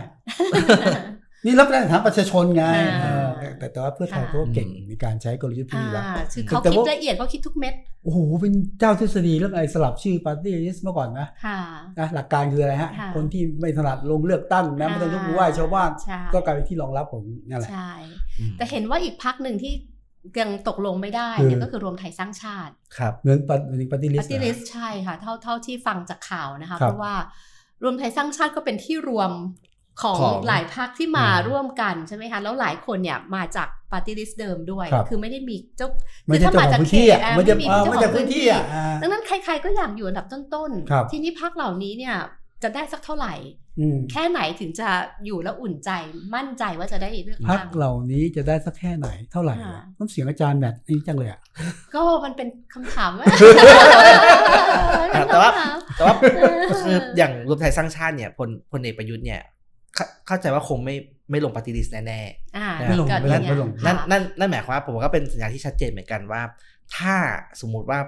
[1.45, 2.63] นี่รับไม่ได้ถามประชาชนไง
[3.03, 6.03] อ่าเออแต่แต่ว่าเพื่อไทยค่ะเขาก็เก่งในการใช้กลยุทธ์พวกอ่านี้แล้ว
[6.33, 11.59] คือเขาแต่คิดว่าละเอียดเขาคิดทุกเม็ดโอ้โหเป็นเจ้าทฤษฎีเรื่องอะไรสลับชื่อปาร์ตี้ลิสต์เมื่อก่อนนะค่ะ
[11.99, 17.91] นะหลักการคืออะไรฮะค่ะคนที่ไม่ถนัดลงเลือกตั้งนะไม่ต้องยกมือไหว้ชาวบ้านใช่ก็กลายเป็นที่รองรับของนั่นแหละใช่
[18.39, 19.73] อืมแต่เห็นว่าอีกพรรคหนึ่งที่
[20.39, 27.15] ยังตกลงไม่ได้คือเนี่ยก็คือรวมไทยสร้างชาติครับเหมือนปาร์ตี้ปาร์ตี้ลิสปต์ฏิริษใช่ค่ะ เท่าเท่าที่ฟังจากข่าวนะคะครับเพราะว่า
[27.83, 29.31] รวมไทยสร้างชาติก็เป็นที่รวม
[30.01, 35.87] ของของหลายพักที่มาอืมร่วมกันใช่ไหมคะแล้วหลายคนเนี่ยมาจากปฏิริษเดิมด้วยครับคือไม่ได้มีเจ้า
[36.25, 42.15] ไม่ใช่เจ้าของพื้นที่อะคือถ้าไม่มาใช่จากเขตอ่าอะไม่ไม่ใช่มีพื้นที่อะอ่าดังนั้นใคร ๆก็อยากอยู่อันดับต้นครับทีนี้พักเหล่านี้เนี่ย
[42.63, 43.33] จะได้สักเท่าไหร่
[43.79, 44.89] อืมแค่ไหนถึงจะ
[45.25, 45.91] อยู่แล้วอุ่นใจ
[46.35, 51.39] มั่นใจว่าจะได้เลือกพักตั้งเหล่านี้จะได้สักแค่ไหนเท่าไหร่ค่ะวะน้ำเสียงอาจารย์แบบนี้จังเลยอะ
[51.95, 53.25] ก็มันเป็นคำถามว่า
[55.15, 56.15] ครับแต่ว่าเป็นคำถมแต่ว่า
[56.85, 59.41] คืออย่างรวมไทยสร้างชาติเนี่ยพลพลเอกประยุทธ์เนี่ย
[59.99, 60.95] เข้าเข้าใจว่าคงไม่
[61.31, 62.21] ไม่ลงปาร์ตี้ลิสต์แน่
[62.57, 66.41] อ่าไม่ลงก็ไม่ลงเนี่ยไม่ลงๆนั่นค่ะนั่นนั่นหมายความว่าผมว่าก็เป็นสัญญาณที่ชัดเจนเหมือนกันว่า
[66.95, 67.15] ถ้า
[67.61, 67.99] สมมุติว่า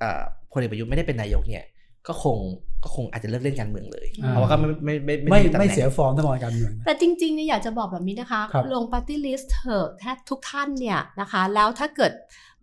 [0.00, 1.64] เอ่อพลเอกประยุทธ์ไม่ได้เป็นนายกเนี่ย
[2.08, 2.38] ก็คง
[2.84, 12.12] ก็คงอาจจะเลิกเล่นการเมืองเลยอ่าเพราะว่าก็ไม่ไม่ไม่ไม่ตำแหน่งไม่เสียฟอร์มถ้ามองการเมืองนะแต่จริงๆเนี่ยอยากจะบอกแบบนี้นะคะครับลงปาร์ตี้ลิสต์เถอะถ้าทุกท่านเนี่ยนะคะ แล้วถ้าเกิด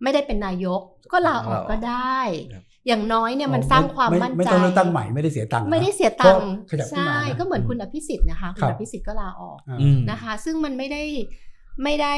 [0.02, 0.80] ไม่ได้เป็นนายก
[1.12, 2.18] ก็ลาออกก็ได้
[2.52, 11.02] ครับ อย่างน้อยเนี่ยมันสร้างความไมั่นใจไม่ต้องเลือกตั้งใหม่ไม่ได้เสียตังค์นะไม่ได้เสียตังค์ก็ขยับขึ้นมาใช่นะก็เหมือนคุณอภิสิทธิ์นะคะคุครัณบอภิสิทธิ์ก็ลาออกอ่าอืมนะคะ ซึ่งมันไม่ได้
[11.84, 12.14] ไม่ได้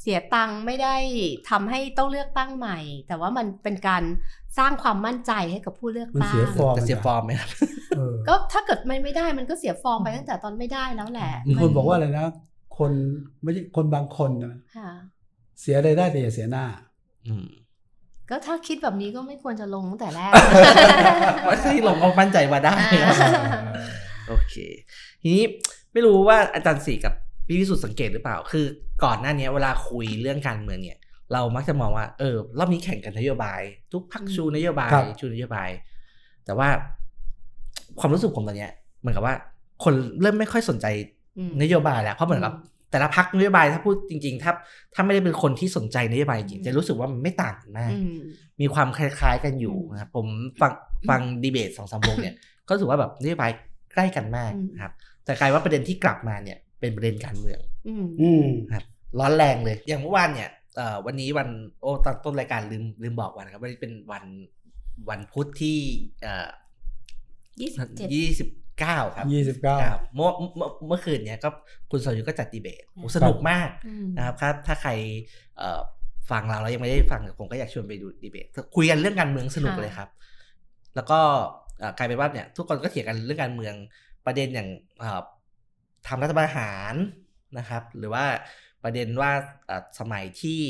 [0.00, 0.96] เสียตังค์ไม่ได้
[1.50, 2.78] ทำให้ต้องเลือกตั้งใหม่
[3.08, 4.02] แต่ว่ามันเป็นการ
[4.58, 7.48] สร้างความมั่นใจให้กับผู้เลือกมันตั้งเสียฟอร์มจะเสียฟอร์มไหมครับ
[7.96, 12.26] เออก็ถ้าเกิดมันไม่ได้มันก็เสียฟอร์มไปตั้งแต่ตอนไม่ได้แล้วแหละมีคนมับอกว่าอะไรนะ
[12.78, 12.92] คน
[13.42, 14.90] ไม่ใช่คนบางคนนะค่ะ
[15.60, 16.64] เสียอะไรายได้แต่อย่าเสียหน้า
[17.28, 17.46] อืม
[18.30, 20.32] ก็ถ้าคิดแบบนี้ก็ไม่ควรจะลงตั้งแต่แรก
[21.48, 23.62] ว่าที่ลงก็มั่นใจว่าได้อ่า
[24.28, 24.54] โอเค
[25.22, 25.44] ทีนี้
[25.92, 27.14] ไม่รู้ว่าอาจารย์สีกับ
[27.46, 28.64] พี่วิสุทธ์สังเกตหรือเปล่า คือ
[29.04, 30.98] ก่อนหน้านี้เวลาคุยเรื่องการเมืองเนี่ย
[31.32, 33.60] เรามักจะมองว่า เออ รอบนี้แข่งกันนโยบาย
[33.92, 35.68] ทุกพักชูนโยบายครับชูนโยบาย
[36.44, 36.68] แต่ว่า
[38.00, 39.34] ความรู้สึกผมตอนเนี้ยเหมือนกับว่า
[39.84, 40.86] คนเริ่มไม่ค่อยสนใจ
[41.38, 42.54] อืมนโยบายแล้ว เพราะเหมือนกับ
[42.90, 44.52] แต่ละพักนโยบายถ้าพูดจริง ๆ ถ้า
[44.94, 48.20] ถ้าไม่ได้เป็นคนที่สนใจนโยบายจริงๆจะรู้สึกว่ามันไม่ต่างกันมากอืม
[48.60, 50.26] มีความคล้าย ๆ กันอยู่อืมนะครับผม
[50.60, 50.72] ฟัง
[51.08, 52.34] ฟังดีเบตสองสามวงเนี่ย
[52.66, 53.50] ก็รู้สึกว่าแบบนโยบาย
[53.92, 54.92] ใกล้กันมากอืมนะครับ
[55.24, 58.84] แต่กลายว่าประเด็นที่กลับมาเนี่ยเป็นประเด็นการเมืองอืมอืมนะครับ
[59.18, 61.48] ร้อนแรงเลย อย่างเมื่อวานเนี่ยเอ่อวันนี้วัน
[61.80, 64.24] โอ้ตอนต้นรายการลืมลืมบอกวันนะครับวันนี้เป็นวัน
[65.08, 65.78] วันพุธที่
[66.22, 66.48] เอ่อ
[67.60, 68.08] ยี่สิบเจ็ด
[68.80, 71.48] ยี่สิบเก้าครับยี่สิบเก้าครับเมื่อเมื่อเมื่อคืนเนี่ยก็
[71.90, 74.90] คุณสรยุทธก็จัดดีเบตโอ้สนุกมากอืมนะครับถ้าถ้าใคร
[75.58, 75.80] เอ่อ
[76.30, 80.08] ฟังเราแล้วยังไม่ได้ฟังผมก็อยากชวนไปดูดีเบตคุยกันเรื่องการเมืองสนุกค่ะเลยครับ
[80.94, 81.20] แล้วก็
[81.78, 83.74] เอ่อกลายเป็นว่าเนี่ยทุกคนก็เถียงกันเรื่องการเมือง
[84.26, 85.22] ประเด็นอย่างเอ่อ
[86.08, 86.94] ทำรัฐประหาร
[87.58, 88.24] นะครับ หรือว่า
[88.84, 89.32] ประเด็นว่า
[89.66, 90.60] เอ่อสมัยที่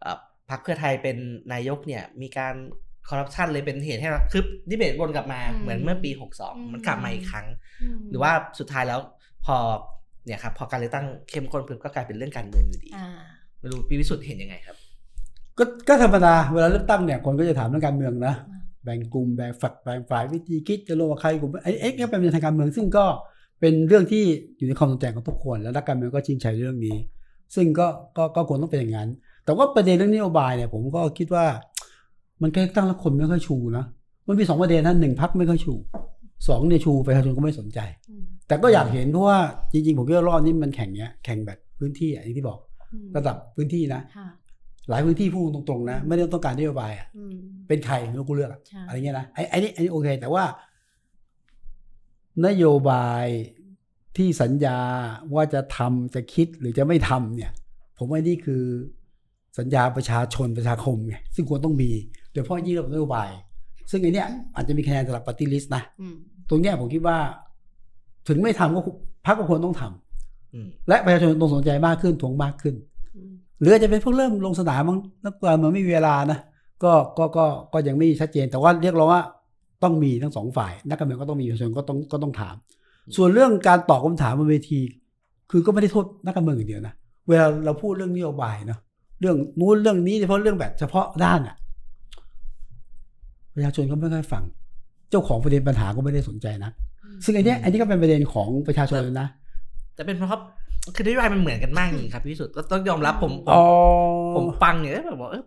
[0.00, 0.18] เอ่อ
[0.50, 1.16] พรรคเพื่อไทยเป็น
[1.52, 2.54] นายกเนี่ยมีการ
[3.08, 6.30] คอร์รัปชันเลยเป็นเหตุให้เราคือดีเบตวนกลับมาอืมเหมือนเมื่อปีอืม
[6.70, 7.46] 62 มันกลับมาอีกครั้ง
[7.96, 9.00] มหรือว่าสุดท้ายแล้ว
[9.44, 9.56] พอ
[10.26, 13.08] เนี่ยครับพอการเลือกตั้งเข้มข้นปุ๊บก็กลายเป็นเรื่องการเมืองอยู่ดีอ่า
[13.60, 14.76] ไม่รู้พี่วิสุทธ์เห็นยังไงครับ
[15.58, 23.04] ก็ก็ธรรมดาเวลาเลือกตั้งเนี่ยคนก็จะถามเรื่องการเมืองนะอืมแบ่งกลุ่มแบ่งฝักแบ่งฝ่ายวิธีคิดจะลงกับใครกลุ่มไอ้เอ็กซ์ก็เป็นทางการเมืองซึ่งก็
[23.60, 24.24] เป็นเรื่องที่
[24.56, 26.96] อยู่ในความสนใจของทุกคน และนักการเมืองก็ชิงชัยเรื่องนี้
[27.54, 27.86] ซึ่งก็
[28.16, 29.08] ก็ก็ควรต้องเป็นอย่างนั้น
[29.44, 31.44] แต่ว่าประเด็นเรื่องนโยบายเนี่ยผมก็คิดว่า
[32.42, 33.84] มันแค่ตั้งแล้วคนไม่ค่อยชูนะ
[34.28, 35.74] มันมีสองประเด็นนะหนึ่งพักไม่ค่อยชู
[36.48, 37.78] สองเนี่ยชูประชาชนก็ไม่สนใจ
[38.10, 39.38] อืมแต่ก็อยากเห็นเพราะว่า
[39.72, 42.58] จริงๆ ผมคิดว่ารอบนี้มันแข่งเนี้ยแข่งแบบพื้นที่อะอย่างที่บอก
[42.92, 44.28] อืมระดับพื้นที่นะค่ะ
[44.90, 47.34] หลายพื้นที่พูดตรงๆนะไม่ได้ต้องการนโยบายอะอืม
[47.68, 50.44] เป็นใครไม่รู้กูเลือกอะใช่อะไรเงี้ยนะไอ้ไอ้นี่ไอ้นี่โอเค แต่ว่า
[52.46, 53.26] นโยบาย
[54.16, 54.78] ที่สัญญา
[55.34, 57.52] ว่าจะทำจะคิดหรือจะไม่ทำเนี่ย
[57.98, 58.62] ผมว่านี่คือ
[59.58, 61.90] สัญญาประชาชนประชาคมไงซึ่งควรต้องมี
[62.34, 63.28] โดยเฉพาะยิ่งเรื่องนโยบาย
[63.90, 66.14] ซึ่งไอ้เนี้ยอาจจะมีคะแนนสำหรับปฏิริษนะอืม
[66.48, 67.16] ตรงเนี้ยผมคิดว่า
[68.28, 68.80] ถึงไม่ทำก็
[69.26, 72.74] พรรคก็ควรต้องทำอืมและประชาชนต้องสนใจมากขึ้นทวงมากขึ้น
[73.16, 76.38] อืมหรืออาจจะเป็นพวกเริ่มลงสนามมั้งนักการเมืองไม่มีเวลานะ
[76.84, 79.22] ก็ก็ก็ก็ยังไม่ชัดเจน แต่ว่าเรียกร้องว่า
[79.82, 82.54] ต้องมีทั้งสองฝ่าย นักการเมืองก็ต้องมีประชาชนก็ต้องก็ต้องถาม
[83.16, 84.80] ส่วนเรื่องการตอบคำถามบนเวที
[85.50, 86.94] คือก็ไม่ได้โทษนักการเมืองอย่างเดียวนะ
[87.28, 88.80] เวลาเราพูดเรื่องนโยบายเนาะ
[89.20, 91.56] เรื่องนู้นเรื่องนี้เฉพาะเรื่องแบบเฉพาะด้านอะ
[93.54, 94.42] ประชาชนก็ไม่ค่อยฟัง
[95.10, 96.70] เจ้าของประเด็นปัญหาก็ไม่ได้สนใจนะ
[97.24, 99.28] ซึ่งอันเนี้ยอันนี้ก็เป็นประเด็นของประชาชนเลยนะ
[99.98, 100.40] จะเป็นเพราะ
[100.94, 103.62] คือนโยบายมันเหมือนกันมากจริงครับพี่สุดก็ต้องยอมรับผมผมอ๋อ
[104.36, 105.42] ผมฟังเนี่ยแบบว่าเออ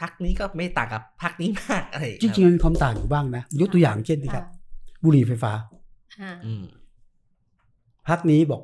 [0.00, 4.44] พักนี้ก็ไม่ต่างกับพักนี้มากอะไรอย่าจเยคริงๆมันมีความต่างอยู่บ้างนะยกตัวอย่างเช่นนะครับ
[5.04, 5.52] บุหรี่ไฟฟ้า
[6.20, 6.62] อ่าอืม
[8.08, 8.62] พักนี้บอก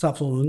[0.00, 0.46] สนับสนุน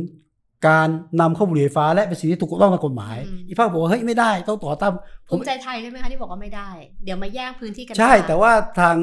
[0.67, 0.87] การ
[1.21, 4.91] นำเข้าบุหรี่ไฟฟ้าและเป็นสิ่งที่ถูกต้องตามกฎหมายอีกภาคบอกว่าเฮ้ยไม่ได้ต้องต่อต้าน
[5.27, 6.69] ผภูมมิใจไทยใช่ไหมคะที่บอกว่าไม่ได้
[7.03, 8.95] เดี๋ยวมาแย่งพื้นที่กันใช่มาแต่ว่าทาง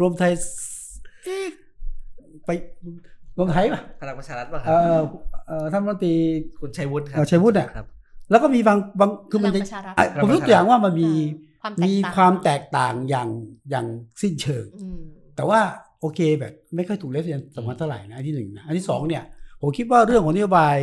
[0.00, 0.32] รวมไทย
[1.24, 1.46] เอ๊ะ
[2.46, 2.50] ไป
[3.36, 5.02] รวมไทยป่ะพลังประชารัฐป่ะคเอรับอ
[5.48, 6.14] เออท่านรัฐมนตรี
[6.60, 7.86] คุณชัยวุฒิครัเอ่อชัยวุฒิอะ ครับ
[8.30, 11.10] แล้วก็มีบางบางคือพมัลันงจะประชารัฐอะผมยกตัวอย่างว่ามันมี
[11.62, 13.28] ความแตกมีต่างความแตกต่างอย่าง
[13.70, 13.86] อย่าง
[14.22, 15.00] สิ้นเชิง อืม
[15.36, 15.60] แต่ว่า
[16.00, 19.24] โอเคแบบไม่ค่อยถูกเลฟเซียนสำคัญเท่าไหร่นะอันที่หนึ่งนะอันที่สองเนี่ย
[19.62, 20.76] ผมคิดว่าเรื่องของนโยบาย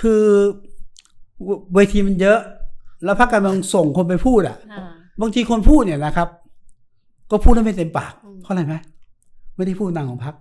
[0.00, 0.24] คือ
[1.44, 2.38] เวเวทีมันเยอะ
[3.04, 4.88] แล้วพรรคการเมืองส่งคนไปพูดอะอ่า
[5.20, 6.28] บางทีคนพูดเนี่ยนะครับ
[7.30, 8.74] ก็พูดได้ไม่เต็มปากอืมเพราะอะไรไหม
[9.56, 10.36] ไม่ได้พูดนามของพรรค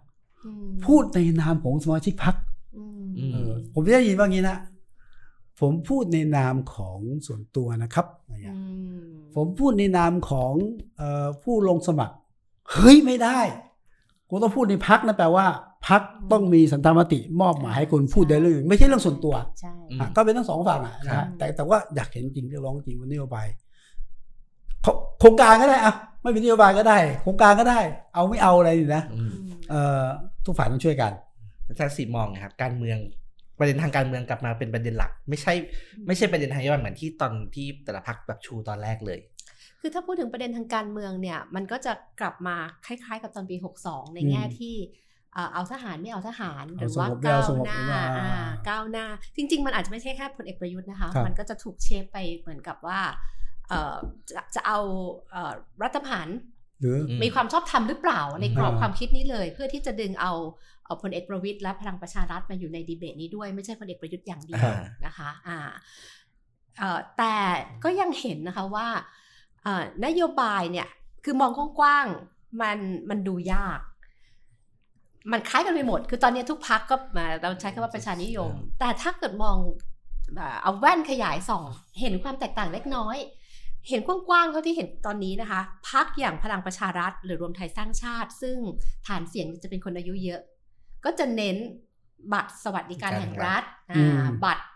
[0.45, 2.35] อืมพูดในนามของสมาชิกพรรค
[2.77, 4.57] อืมอืมเออผมได้ยินว่างี้นะ
[5.59, 8.61] ผมพูดในนามของส่วนตัวนะครับอะไรเงี้ยอื
[8.97, 9.03] ม
[9.35, 10.53] ผมพูดในนามของ
[10.97, 12.15] เออผู้ลงสมัคร
[12.71, 13.39] เฮ้ยไม่ได้
[14.29, 15.45] กูต้องพูดในพักนะแปลว่า
[15.87, 23.47] พักต้องมีสันธรรมติมอบหมายให้คนพูดได้เรื่องอื่นไม่ใช่เรื่องส่วนตัวใช่อืมอะก็เป็นทั้งสองฝั่งอะนะครัฮะบแต่แต่ว่าอยากเห็นจริงเรียกร้องจริงว่านโยบาย
[24.81, 24.87] โค
[25.19, 27.79] โครงการก็ได้อะไม่เป็นนโยบายก็ได้ โครงการก็ได้
[28.13, 30.05] เอาไม่เอาอะไรนี่นะอืมอืมเอ่อ
[30.45, 31.11] ทุกฝ่ายต้องช่วยกัน
[31.67, 32.97] อาจารย์สีมองนะครับการเมือง
[33.59, 35.53] ประเด็นทางการเมืองกลับมาเป็นประเด็นหลัก ไม่ใช่
[36.07, 39.19] ไม่ใช่ประเด็นทางนโยบายเหมือนที่ตอนที่แต่ละพรรคแบบชูตอนแรกเลย
[39.79, 44.75] คือถ้าพูดถึงประเด็นทางการเมืองเนี่ย มันก็จะกลับมาคล้าย ๆ กับตอนปี 62 ในแง่อืมที่
[45.35, 48.29] เอ่อเอาทหารไม่เอาทหารหเอารือว่าสงบไม่ก้าเอาวสงบหน้าว่าอ่า
[48.69, 52.99] ก้าวหน้า จริง ๆ มันอาจจะไม่ใช่แค่พลเอกประยุทธ์นะคะครับมันก็จะถูกเชฟไปเหมือนกับว่า
[53.69, 53.95] เอ่อ
[54.29, 54.79] จะจะเอา
[55.31, 56.27] เอ่อรัฐประหาร
[56.81, 60.33] หรืออืมมีความชอบธรรมหรือเปล่าในกรอบอ่าความคิดนี้เลย เพื่อที่จะดึงเอา
[60.85, 65.57] เอาพลเอกประวิตยและพลังประชารัฐมาอยู่ในดีเบตนี้ด้วยไม่ใช่พลเอกประยุทธ์อย่างเดียวอ่านะคะอ่า
[66.77, 67.35] เอ่อแต่
[67.83, 68.87] ก็ยังเห็นนะคะว่า
[69.63, 70.87] เอ่อนโยบายเนี่ย
[71.23, 72.77] คือมองกว้างๆมัน
[73.09, 73.79] มันดูยาก
[75.31, 79.57] มันคล้ายกันไปหมด คือตอนนี้ทุกพักก็มาเราใช้คำว่าประชานิยม แต่ถ้าเกิดมอง
[80.35, 81.63] เอ่อเอาแว่นขยายส่อง
[81.99, 83.17] เห็นความแตกต่างเล็กน้อย
[83.89, 88.57] เห็นกว้างๆเท่าที่เห็นตอนนี้นะคะ พักอย่างพลังประชารัฐ หรือรวมไทยสร้างชาติ ซึ่ง
[89.07, 90.41] ฐานเสียงจะเป็นคนอายุเยอะ
[91.05, 91.57] ก็จะเน้น
[92.33, 94.74] บัตรสวัสดิการแห่งรัฐอืมอ่าบัตรเอ่อ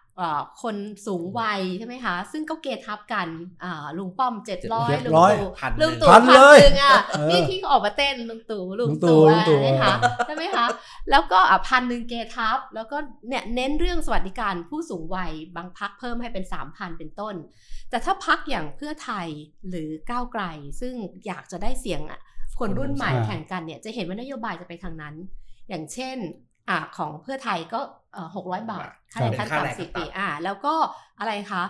[0.62, 0.76] คน
[1.08, 3.28] สูงวัยใช่ไหมคะ ซึ่งก็เกทับกัน
[3.64, 10.66] อ่าลุงป้อมเจ็ดร้อย700ลุงตู่พันหลุนึ่งงตู่พันเลยหนึ่งอะเออนี่ที่เขาออกมาเต้นลุงตู่ลุงลุงตู่ตู่ลุงตู่อะนะคะใช่ไหมคะ
[11.10, 17.36] แล้วก็อะพันหนึ่งเกทับแล้วก็เนี่ยเน้นเรื่องสวัสดิการผู้สูงวัยบางพักเพิ่มให้เป็นสามพันเป็นต้น
[17.90, 19.28] แต่ถ้าพักอย่างเพื่อไทย
[19.70, 20.44] หรือก้าวไกล
[20.82, 20.94] ซึ่ง
[21.26, 22.20] อยากจะได้เสียงอะ
[22.60, 25.16] คนรุ่นใหม่ใช่แข่งกันเนี่ยจะเห็นว่านโยบายจะไปทางนั้น
[25.70, 26.18] อย่างเช่น
[26.70, 27.80] อะของเพื่อไทยก็
[28.36, 30.74] หกร้อยบาทค่าแรงขั้นค่าแรงต่ำสี่ขั้นต่ำปีอะแล้วก็
[31.20, 31.64] อะไรคะ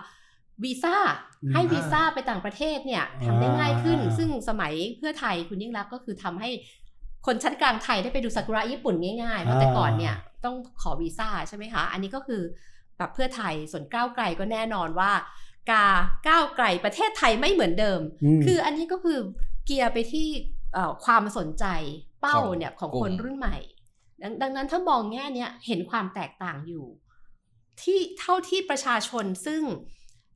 [0.64, 0.96] วีซ่า
[1.42, 6.50] อืมให้วีซ่าไปต่างประเทศเนี่ยทำได้ง่ายขึ้นอ่าซึ่งสมัยเพื่อไทยคุณยิ่งรักษณ์ก็คือทำให้
[7.26, 12.42] คนชั้นกลางไทยได้ไปดูซากุระญี่ปุ่นง่ายๆ เพราะแต่ก่อนเนี่ยต้องขอวีซ่าใช่ไหมคะ อันนี้ก็คือ
[12.98, 15.12] แบบเพื่อไทยส่วนก้าวไกลก็แน่นอนว่า
[15.70, 15.86] กา
[16.28, 18.00] ก้าวไกลประเทศไทยไม่เหมือนเดิม
[18.38, 19.18] มคืออันนี้ก็คือ
[19.64, 20.28] เกียร์ไปที่
[20.74, 21.64] เอ่อความสนใจ
[22.20, 23.56] เป้าของเนี่ยของกลุ่มคนรุ่นใหม่
[24.22, 26.86] ดงดังนั้นถ้ามองแง่เนี้ยเห็นความแตกต่างอยู่
[27.82, 29.62] ที่เท่าที่ประชาชนซึ่ง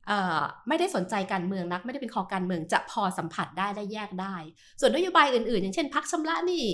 [0.07, 4.35] เอ่อไม่ได้สนใจการเมืองนัก ไม่ได้เป็นคอการเมืองจะพอสัมผัสได้และแยกได้
[4.79, 6.65] ส่วนนโยบายอื่นๆ อย่างเช่นพักชำระหนี้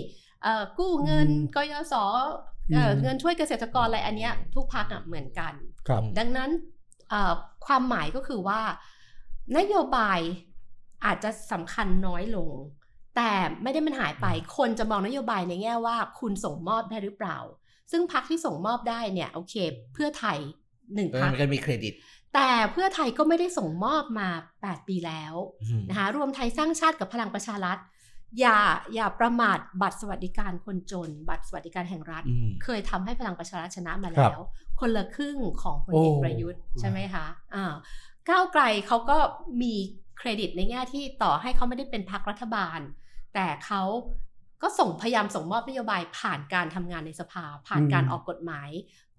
[0.44, 1.96] เอ่อกู้เงินอืมกยศ
[2.74, 5.54] เอ่ออมเงินช่วยเกษตรกรอะไรอันเนี้ยทุกพักอะเหมือนกัน
[5.88, 6.50] ครับดังนั้น
[7.10, 7.34] เอ่อ
[7.66, 8.62] ความหมายก็คือว่า
[9.58, 10.20] นโยบาย
[11.06, 12.52] อาจจะสำคัญน้อยลง
[13.16, 13.32] แต่
[13.64, 17.38] ไม่ได้มันหายไป คนจะมองนโยบายในแง่ว่าคุณส่งมอบได้หรือเปล่า
[17.92, 19.56] ซึ่งพักที่ส่งมอบได้เนี่ยโอเค
[19.94, 20.38] เพื่อไทย
[20.96, 21.94] หนึ่งเออพักมันก็มีเครดิต
[22.34, 24.30] แต่เพื่อไทยก็ไม่ได้ส่งมอบมา
[24.62, 27.78] 8 ปีแล้วอืมนะคะรวมไทยสร้างชาติกับพลังประชารัฐ
[28.40, 28.60] อย่า
[28.96, 34.48] อย่าประมาทบัตรสวัสดิการคนจน บัตรสวัสดิการแห่งรัฐอืมเคยทำให้พลังประชารัฐชนะมาครัแล้วบ
[34.80, 37.74] คนละครึ่งของพลเอกโอ้ประยุทธ์ใช่ไหมคะอ่า
[38.30, 39.18] ก้าวไกลเขาก็
[39.62, 39.74] มี
[40.18, 42.80] เครดิตในแง่ที่ต่อให้เขาไม่ได้เป็นพรรครัฐบาล
[43.34, 43.84] แต่เขา
[44.62, 48.70] ก็ส่งพยายามส่งมอบนโยบายผ่านการทำงานในสภา ผ่านการออกกฎหมาย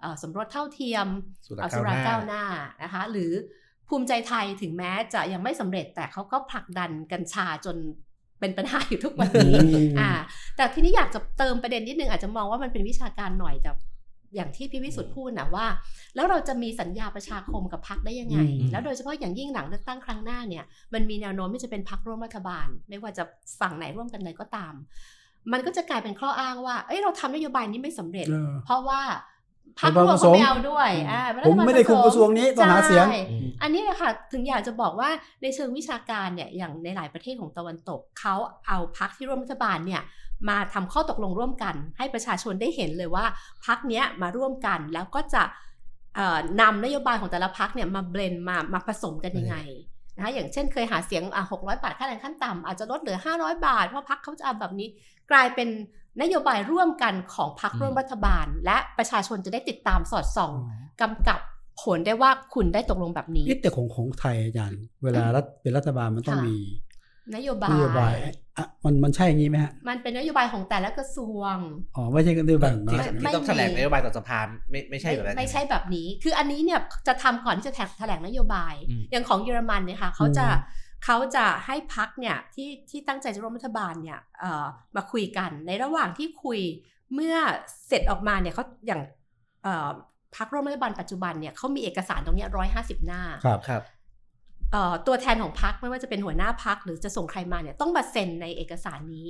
[0.01, 1.07] เอ่อสมรสเท่าเทียม
[1.47, 2.45] สุราเอ่อก้าวหน้าก้าวหน้า
[2.83, 3.33] นะคะหรือ
[3.89, 7.77] ภูมิใจไทยถึงแม้จะยังไม่สำเร็จแต่เขาก็ผลักดันกัญชาจน
[8.41, 9.55] เป็นปัญหาอยู่ทุกวันนี้
[10.01, 10.11] อ่า
[10.57, 13.71] แต่ทีนี้อยากจะเติมประเด็นนิดนึงอาจจะมองว่ามันเป็นวิชาการหน่อยแต่
[14.35, 15.67] อย่างที่พี่วิสุทธ์พูดนะว่า
[16.15, 20.65] แล้วเราจะมีสัญญาประชาคมกับพักได้ยังไงอืมแล้วโดยเฉพาะอย่างยิ่งหลังเลือกตั้งครั้งหน้าเนี่ย
[20.95, 23.25] มันมีแนวโน้มที่จะเป็นพักร่วมรัฐบาล ไม่ว่าจะ
[23.61, 24.75] ฝั่งไหนร่วมกันเลยก็ตาม
[25.53, 29.01] มันก็จะกลายเป็นข้ออ้างว่า เอ้ยเราทำนโยบายนี้ไม่สำเร็จเออเพราะว่า
[29.81, 35.11] พักรัฐร่บาลวมเขาไม่ผสมเอาด้วยอ่าผมไม่ได้คุมกระทรวงนี้ต้องหาเสียงใช่อืมอันนี้แหละค่ะถึงอยากจะบอกว่า
[35.43, 38.35] ในเชิงวิชาการเนี่ยอย่างในหลายประเทศของตะวันตกเขา
[38.67, 40.03] เอาพักที่ร่วมรัฐบาลเนี่ย
[40.49, 43.25] มาทำข้อตกลงร่วมกัน ให้ประชาชนได้เห็นเลยว่า
[43.67, 45.43] พักเนี้ยมาร่วมกันแล้วก็จะ
[46.15, 49.57] เอ่อนำนโยบายของแต่ละพักเนี่ยมาเบลนมามาผสมกันยังไง
[50.17, 54.89] นะคะอย่างเช่นเคยหาเสียงอะ600บาทค่าแรงขั้นต่ำอาจจะลดเหลือ 500 บาท เพราะพักเขาจะเอาแบบนี้
[55.31, 55.69] กลายเป็น
[56.23, 60.53] นโยบายร่วมกันของพักร่วมรัฐบาล และประชาชนจะได้ติดตามสอดส่อง
[61.01, 61.41] กำกับ
[61.83, 66.59] ผลได้ว่าคุณได้ตกลงแบบนี้เอ๊ะแต่ของของไทยอาจารย์เวลารัฐเป็นรัฐบาลมันต้องค่ะมี
[67.35, 68.15] นโยบานยโยบาย
[68.57, 71.57] อะมันมันใช่อย่างนี้ไหมฮะ มันเป็นนโยบายของแต่ละกระทรวง
[71.97, 80.47] อ๋อ ไม่ใช่กันด้วยแบ่งที่นะไม่ที่ต้องแถลงนโยบายต่อสภาไม่ไม่ใช่แบบนั้น ไม่ใช่แบบนี้ คืออันนี้เนี่ยจะทำก่อนที่จะแถแถลงนโยบายอืมอย่างของเยอรมันเนี่ยค่ะเขาจะ
[81.05, 86.61] เขาจะให้พักเนี่ยที่ที่ตั้งใจจะร่วมรัฐบาลเนี่ยเอ่อมาคุยกัน ในระหว่างที่คุย
[87.15, 87.37] เมื่อ
[87.87, 89.01] เสร็จออกมาเนี่ยเขาอย่าง
[89.63, 89.89] เอ่อ
[90.37, 94.02] พักร่วมรัฐบาลปัจจุบันเนี่ยเขามีเอกสารตรงเนี้ร้อยห้าสิบหน้า ครับครับเอ่อ
[95.07, 99.29] ตัวแทนของพักไม่ว่าจะเป็นหัวหน้าพักหรือจะส่งใครมาเนี่ยต้องมาเซ็นในเอกสารนี้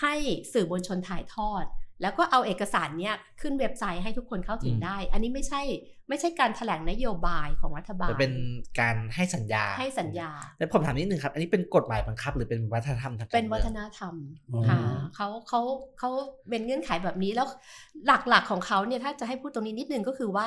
[0.00, 0.14] ให้
[0.52, 1.64] สื่อมวลชนถ่ายทอด
[2.02, 5.60] แล้วก็เอาเอกสารเนี้ยขึ้นเว็บไซต์ให้ทุกคนเข้าถึงอืมได้ อันนี้ไม่ใช่
[6.08, 8.34] ไม่ใช่การแถลงนโยบายของรัฐบาลมันเป็น
[8.80, 14.14] การให้สัญญาให้สัญญาแล้วผมถามนิดนึงครับ อันนี้เป็นกฎหมายบังคับ หรือเป็นวัฒนธรรมทางการเป็นวัฒมืองนธรรม
[14.52, 14.78] อ๋อค่ะ
[15.14, 15.60] เขาเขา
[15.98, 16.10] เขา
[16.48, 17.46] เป็นเงื่อนไขแบบนี้แล้ว
[18.06, 20.46] หลักๆของเขาเนี่ยถ้าจะให้พูดตรงนี้นิดนึงก็คือว่า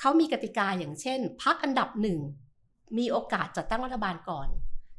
[0.00, 2.18] เขามีกติกาอย่างเช่นพักอันดับหนึ่ง
[2.98, 4.48] มีโอกาสจัดตั้งรัฐบาลก่อน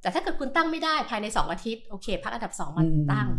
[0.01, 3.29] แต่ถ้าเกิดคุณตั้งไม่ได้ภายใน 2 อาทิตย์ โอเคพักอันดับสองมาอืมตั้ง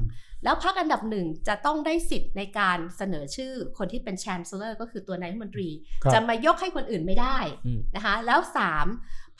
[0.44, 5.68] แล้วพักอันดับหนึ่งจะต้องได้สิทธิ์ในการเสนอชื่อคนที่เป็น chancellor ก็คือตัวนายกรัฐมนตรี
[6.02, 8.86] ครับจะมายกให้คนอื่นไม่ได้อืมนะคะแล้วสาม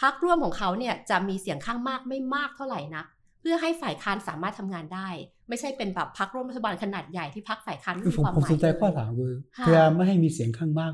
[0.01, 3.05] พักร่วมของเขาเนี่ยจะมีเสียงข้างมากไม่มากเท่าไหร่นะ
[3.41, 5.09] เพื่อให้ฝ่ายค้านสามารถทำงานได้
[5.49, 10.93] ไม่ใช่เป็นแบบพักร่วมรัฐบาลขนาดใหญ่ที่พักฝ่ายค้านไม่คือมีผมความหผมมายสนใจเลยข้อถามคือค่ะพยายามไม่ให้มีเสียงข้างมาก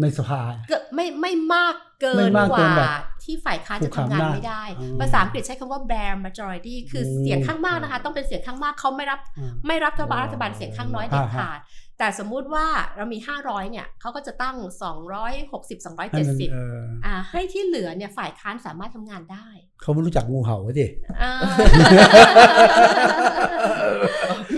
[0.00, 2.90] ในสภาเกิดไม่ไม่มากเกิไม่นมากกเกิว่านแบบ
[3.24, 11.58] ที่ฝ่ายค้านจะถูกทำงานอำนาจไม่ได้อืมภาษาอังกฤษใช้คำว่า bare majority คือเสียงข้างมากนะคะ ต้องเป็นเสียงข้างมากเขาไม่รับอ่าไม่รับรัฐบาลรัฐบาลเสียงข้างน้อยเด็ดอ่าฮะขาด
[11.98, 14.56] แต่สมมุติว่าเรามี 500 เนี่ยเขาก็จะตั้ง
[15.04, 19.48] 260ให้มัน270เอออ่าให้ที่เหลือเนี่ยฝ่ายค้านสามารถทำงานได้
[19.82, 20.86] เขาไม่รู้จักงูเห่าดิ
[21.22, 21.32] อ่า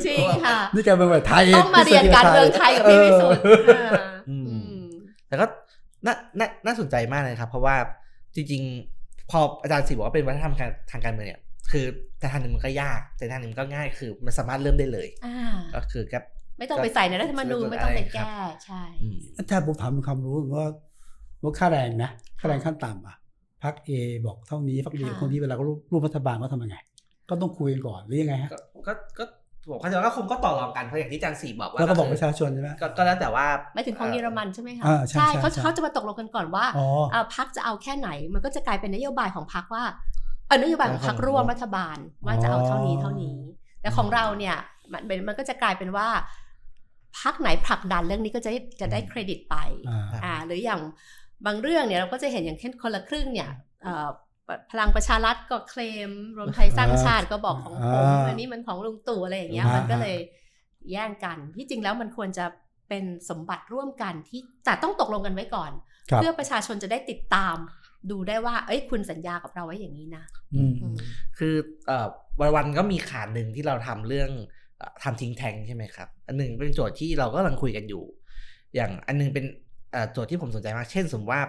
[0.07, 3.43] จริงค่ะนี่แกเป็นแบบไทยต้องมาเรียนการเมืองไทยกับพี่วิสุทธิ์
[3.79, 3.91] อ่า
[4.29, 4.48] อืมอืม
[5.29, 5.47] แต่ก็
[6.07, 7.77] น่าน่าน่าสนใจมากเลยครับ เพราะว่า
[8.35, 11.41] จริงๆ พออาจารย์สิบอกว่าเป็นวัฒนธรรมทางทางการเมืองเนี่ย
[11.73, 11.87] คือ
[12.19, 16.23] แต่ทางหนึ่งมันก็ยาก แต่ทางหนึ่งมันก็ง่ายคือมันสามารถเริ่มได้เลยอ่าก็คือกับ
[16.59, 18.23] ไม่ต้องไปใส่ในรัฐธรรมนูญไม่ต้องไปแก้
[18.65, 19.19] ใช่อืม
[19.51, 20.67] ถ้าผมถามเป็นความรู้ว่า
[21.43, 22.11] ว่าค่าแรงนะ
[22.41, 23.17] ค่าแรงขั้นต่ำอะ
[23.63, 23.91] พักเอ
[24.27, 26.77] บอกเท่านี้พักเอค่ะคนที่เวลาเขาร่วมรัฐบาลเขาทำยังไง
[27.31, 28.51] ก็ต้องคุยกันก่อนหรือยังไงฮะ
[28.87, 29.25] ก็ก็
[29.69, 39.85] ก็ผมเข้าใจว่าก็คงก็ต่อรองกันเพราะอย่างที่อาจารย์สี่บอกว่าแล้วก็บอกคืประชาชนใช่ไหมก็ก็แล้วแต่ว่าไม่ถึงของเยอรมันใช่ไหมคะอ่าใช่ใช่เขาใช่เขาจะมาตกลงกันก่อนว่าอ๋อเอ่อพักจะเอาแค่ไหน มันก็จะกลายเป็นนโยบายของพักว่า
[40.47, 43.37] เออนโยบายของพักร่วมรัฐบาลว่าจะเอาเท่านี้เท่านี้
[43.81, 44.57] แต่ของเราเนี่ย
[44.93, 46.09] มันมันมันก็จะกลายเป็นว่า
[47.21, 49.57] พักไหนผลักดันเรื่องนี้ก็จะได้จะได้เครดิตไป
[49.89, 50.81] อ่าอ่าหรืออย่าง
[51.47, 53.51] บางเรื่องเนี่ยเราก็จะเห็นอย่างเช่นคนละครึ่งเนี่ย
[53.83, 54.09] เอ่อ
[54.73, 60.17] พลังประชารัฐก็เคลม รวมไทยสร้างชาติก็บอกของผมอ่าอันนี้มันของลุงตู่อะไรอย่างเงี้ยอ่ามัมันก็เลย
[60.91, 62.47] แย่งกัน ที่จริงแล้วมันควรจะ
[62.89, 65.71] เป็นสมบัติร่วมกันที่แต่ต้องตกลงกันไว้ก่อน
[66.11, 67.57] ครับเพื่อประชาชนจะได้ติดตาม
[68.11, 70.95] ดูได้ว่า เอ้ยคุณสัญญากับเราไว้อย่างนี้นะอืมอืม
[71.39, 71.55] คือ
[71.87, 72.09] เอ่อ
[72.41, 74.31] วันวันๆก็มีขาดหนึ่งที่เราทำเรื่อง
[74.79, 78.05] เอ่อทำทิ้งแทงใช่ไหมครับ อันหนึ่งเป็นโจทย์ที่เราก็กำลังคุยกันอยู่
[78.75, 79.45] อย่างอันหนึงเป็น
[79.93, 81.43] เอ่อโจทย์ที่ผมสนใจมาก เช่น สมมติว่า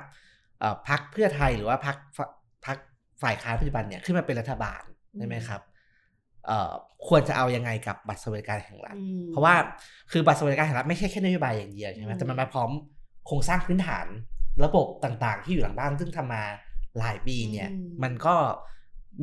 [0.60, 1.98] เอ่อพักเพื่อไทยหรือว่าพัก
[2.66, 2.78] พัก
[3.22, 4.82] ฝ่ายค้านปัจจุบันเนี่ยขึ้นมาเป็นรัฐบาล
[5.18, 5.62] ใช่ไหมครับ
[6.46, 6.72] เอ่อ
[7.08, 9.54] ควรจะเอายังไงกับบัตรสวัสดิการแห่งรัฐอืมเพราะว่า
[10.12, 12.70] คือบัตรสวัสดิการแห่งรัฐไม่ใช่แค่นโยบายอย่างเดียวใช่ไหมอืมแต่มันมาพร้อม
[13.28, 14.08] โครงสร้างพื้นฐาน
[14.66, 16.44] ระบบต่างๆ ที่อยู่หลังบ้านซึ่งทำมา
[17.00, 18.36] หลายปีเนี่ยอืมมันก็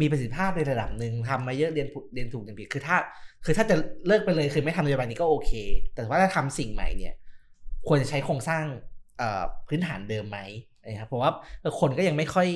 [0.00, 2.96] มีประสิทธิภาพในระดับหนึ่งทำมาเยอะเรียนถูกเรียนถูกเรียนผิดคือถ้า
[3.44, 5.52] คือถ้าจะเลิกไปเลยคือไม่ทำนโยบายนี้ก็โอเค
[5.94, 7.14] แต่ว่าถ้าทำสิ่งใหม่เนี่ย
[7.86, 8.64] ควรจะใช้โครงสร้าง
[9.18, 10.38] เอ่อพื้นฐานเดิมไหม
[10.86, 11.30] นะครับเพราะว่า
[11.60, 12.48] เออคนก็ยังไม่ค่อย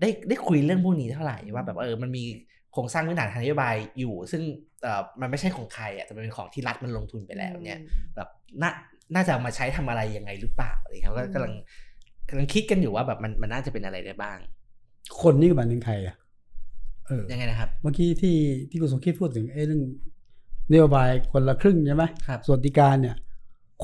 [0.00, 2.24] ได้ได้คุยเรื่องพวกนี้เท่าไหร่ว่าแบบเออมันมี
[2.72, 4.42] โครงสร้างพื้นฐานทางนโยบายอยู่ ซึ่ง
[4.82, 7.80] เอ่อมันไม่ใช่ของใครอะแต่มันเป็นของที่รัฐมันลงทุนไปแล้วเนี่ย
[8.16, 8.28] แบบ
[8.62, 8.70] น่า
[9.14, 11.52] น่าจะเอามาใช้ทำอะไรยังไงหรือเปล่าอะไรครับก็อืมกำลัง
[12.28, 14.38] กำลังคิดกันอยู่ว่าแบบมันมันน่าจะเป็นอะไรได้บ้าง
[15.20, 16.16] คนนี่ก็หมายถึงใครอะ
[17.06, 18.36] เออยังไงนะครับ เมื่อกี้ที่
[18.70, 19.82] ที่คุณสมคิดพูดถึงไอ้เรื่อง
[20.70, 23.16] นโยบายคนละครึ่งใช่ไหมครับสวัสดิการเนี่ย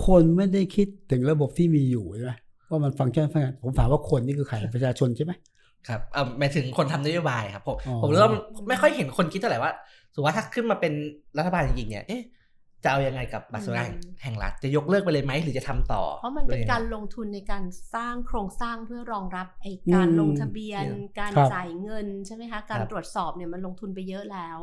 [0.06, 2.32] คนไม่ได้คิดถึงระบบที่มีอยู่ใช่ไหม
[2.70, 5.32] ว่ามันฟังก์ชันฟังก์ชันผมถามว่าคนนี่คือใครประชาชนใช่ไหม
[5.88, 9.72] ครับเออหมายถึงคนทำนโยบายครับผมอ๋อผมรู้ว่ามันไม่ค่อยเห็นคนคิดเท่าไหร่ว่า
[10.12, 10.92] สมมติว่าถ้าขึ้นมาเป็น
[11.38, 12.22] รัฐบาลจริงๆเนี่ยเอ๊ะ
[12.82, 17.64] จะเอายังไงกับบัตรสวัสดิการอืมแห่งรัฐจะยกเลิกไปเลยไหมหรือจะทำต่อ เพราะมันเป็นหอยังไงการลงทุนในการ
[17.94, 24.58] สร้างโครงสร้างเพื่อรองรับไอ้การอืมลงทะเบียนครับการครับจ่ายเงินใช่ไหมคะการครับตรวจสอบเนี่ยมันลงทุนไปเยอะแล้ว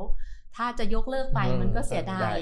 [0.55, 2.35] ถ้าจะยกเลิกไปอืมมันก็เสียดาได้ย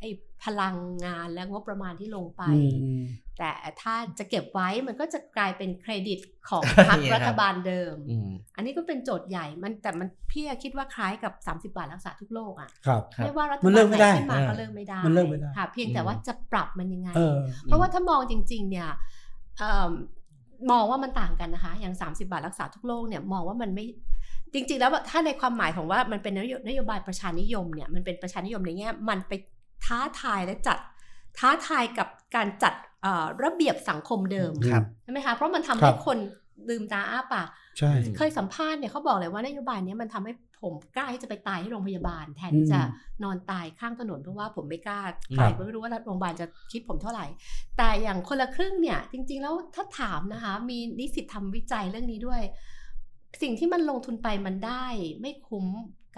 [0.00, 0.08] ไอ้
[0.44, 3.00] พลังงานและงบประมาณที่ลงไปอืมอืม
[3.38, 3.50] แต่
[3.82, 6.18] ถ้าจะเก็บไว้มันก็จะกลายเป็นเครดิต
[6.48, 18.88] ของพรรคเนี่ยครับรัฐบาลเดิมอืมอันนี้ก็เป็นโจทย์ใหญ่มันแต่มันพี่คิดว่าคล้ายกับ 30 บาทรักษาทุกโรคอะครับครับไม่ว่ารัฐมันบาเลิลกไม่ไหนได้ขึ้นมาอ่าก็เลิกไม่ได้มันเลิกไม่ได้ค่ะเพียงแต่ว่าจะปรับมันยังไงเออเพราะว่าถ้ามองจริง ๆ เนี่ย
[19.58, 19.92] เอิ่ม
[20.70, 23.86] มองว่ามันต่างกันนะคะ อย่าง 30 บาทรักษาทุกโรคเนี่ยมองว่ามันไม่
[24.54, 29.32] จริง ๆ แล้วถ้าในความหมายของว่ามันเป็นนโยนโยบายประชานิยมเนี่ยมันเป็นประชานิยมในแง่มันไป
[29.84, 30.78] ท้าทายและจัด
[31.38, 32.90] ท้าทายกับการจัดเอ่อ
[33.44, 36.18] ระเบียบสังคมเดิมครับใช่ไหมคะเพราะมันทำครัให้บคน
[36.68, 45.00] ลืมตาอ้าปากใช่อืมเคยสัมภาษณ์เนี่ยเขาบอกเลยว่านโยบายเนี้ยมันทำให้ผมกล้าที่จะไปตายที่โรงพยาบาล แทนที่จะอืมนอนตายข้างถนนเพราะว่าผมไม่กล้า
[45.36, 47.26] ครัตายบไม่รู้ว่าโรงพยาบาลจะคิดผมเท่าไหร่
[47.76, 52.42] แต่อย่างคนละครึ่งเนี่ย จริง ๆ แล้วถ้าถามนะคะ มีนิสิตทำวิจัยเรื่องนี้ด้วย
[53.42, 54.84] สิ่งที่มันลงทุนไปมันได้
[55.20, 55.66] ไม่คุ้ม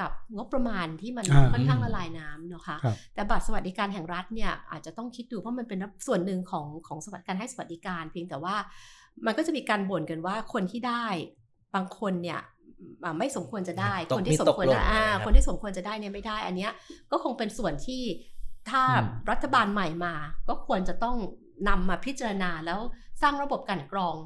[0.00, 8.57] กับงบประมาณที่มันอ่าค่อนข้างละลายน้ำเนอะคะครับแต่บัตรสวัสดิการแห่งรัฐเนี่ยอาจจะต้องคิดดูเพราะมันเป็นส่วนหนึ่งของของสวัสดิการให้สวัสดิการ เพียงแต่ว่า
[9.26, 11.07] มันก็จะมีการบ่นกันว่าคนที่ได้
[11.74, 12.40] บางคนเนี่ย
[13.04, 16.72] อ่าไม่สมควรจะได้ตกคนที่สมควรมีตกหล่จะนอ่านะครับคนที่สมควรจะได้เนี่ยไม่ได้ อันเนี้ย
[17.11, 18.02] ก็คงเป็นส่วนที่
[18.70, 20.14] ถ้าอืมรัฐบาลใหม่มา
[20.48, 21.16] ก็ควรจะต้อง
[21.68, 22.80] นำมาพิจารณาแล้ว
[23.22, 24.16] สร้างระบบกลันกรอง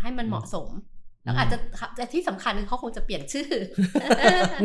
[0.00, 0.68] ให้มันเหมาะสม
[1.34, 1.58] แล้วอาจจะ
[1.96, 3.48] แต่ที่สำคัญคือเขาคงจะเปลี่ยนชื่อ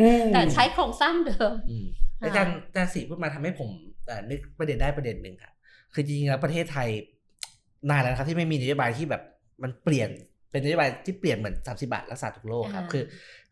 [0.22, 1.86] มแต่ใช้โครงสร้างเดิมอืม
[2.22, 3.68] อาจารย์อาจารย์ศรีพูดมาทำให้ผม
[4.06, 5.54] เอ่อนึกประเด็นได้ประเด็นหนึ่งครับ
[5.94, 6.88] คือจริงๆแล้วประเทศไทย
[7.90, 9.22] นานแล้วนะครับที่ไม่มีนโยบายที่แบบ
[9.62, 10.10] มันเปลี่ยน
[10.50, 13.02] เป็นนโยบายที่เปลี่ยนเหมือนสามสิบาทรักษาทุกโรคครับอ่าคือ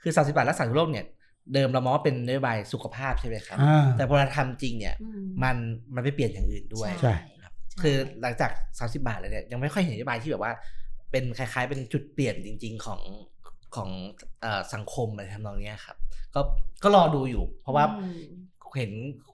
[0.03, 1.07] คือสามสิบาทรักษาทุกโรคเนี่ย
[1.55, 5.57] เดิมเรามองว่าเป็นนโยบายสุขภาพใช่ไหมครับอ่าแต่พอเราทำจริงเนี่ยอืมมัน
[5.95, 10.53] มันไปเปลี่ยนอย่างอื่นด้วยใช่ครับคือหลังจาก 30 บาทแล้วเนี่ยยังไม่ค่อยเห็นนโยบายที่แบบว่า
[11.15, 13.01] เป็นคล้าย ๆ เป็นจุดเปลี่ยนจริง ๆของ
[13.77, 13.91] ของ
[14.43, 15.97] เอ่อสังคมอะไรทำนองเนี้ยครับ
[16.35, 16.41] ก็
[16.83, 18.19] ก็รอดูอยู่ เพราะว่าอืม
[18.79, 18.93] เห็น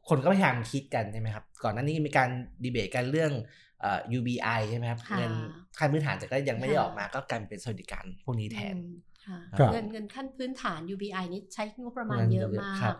[0.09, 2.29] คนก็พยายามคิดกันใช่ไหมครับ ก่อนหน้านี้มีการ
[2.65, 3.33] ดีเบตกันเรื่อง
[3.81, 5.33] เอ่อ UBI ใช่ไหมครับค่ะเงิน
[5.79, 8.91] ขั้นพื้นฐานแต่ก็ยังไม่ได้ค่ะออกมาก็กลายเป็นสวัสดิการพวกนี้แทนอืม
[9.27, 12.97] ค่ะครับเงินเงินขั้นพื้นฐาน UBI นี้ใช้งบประมาณเงินเยอะเยอะมากครับ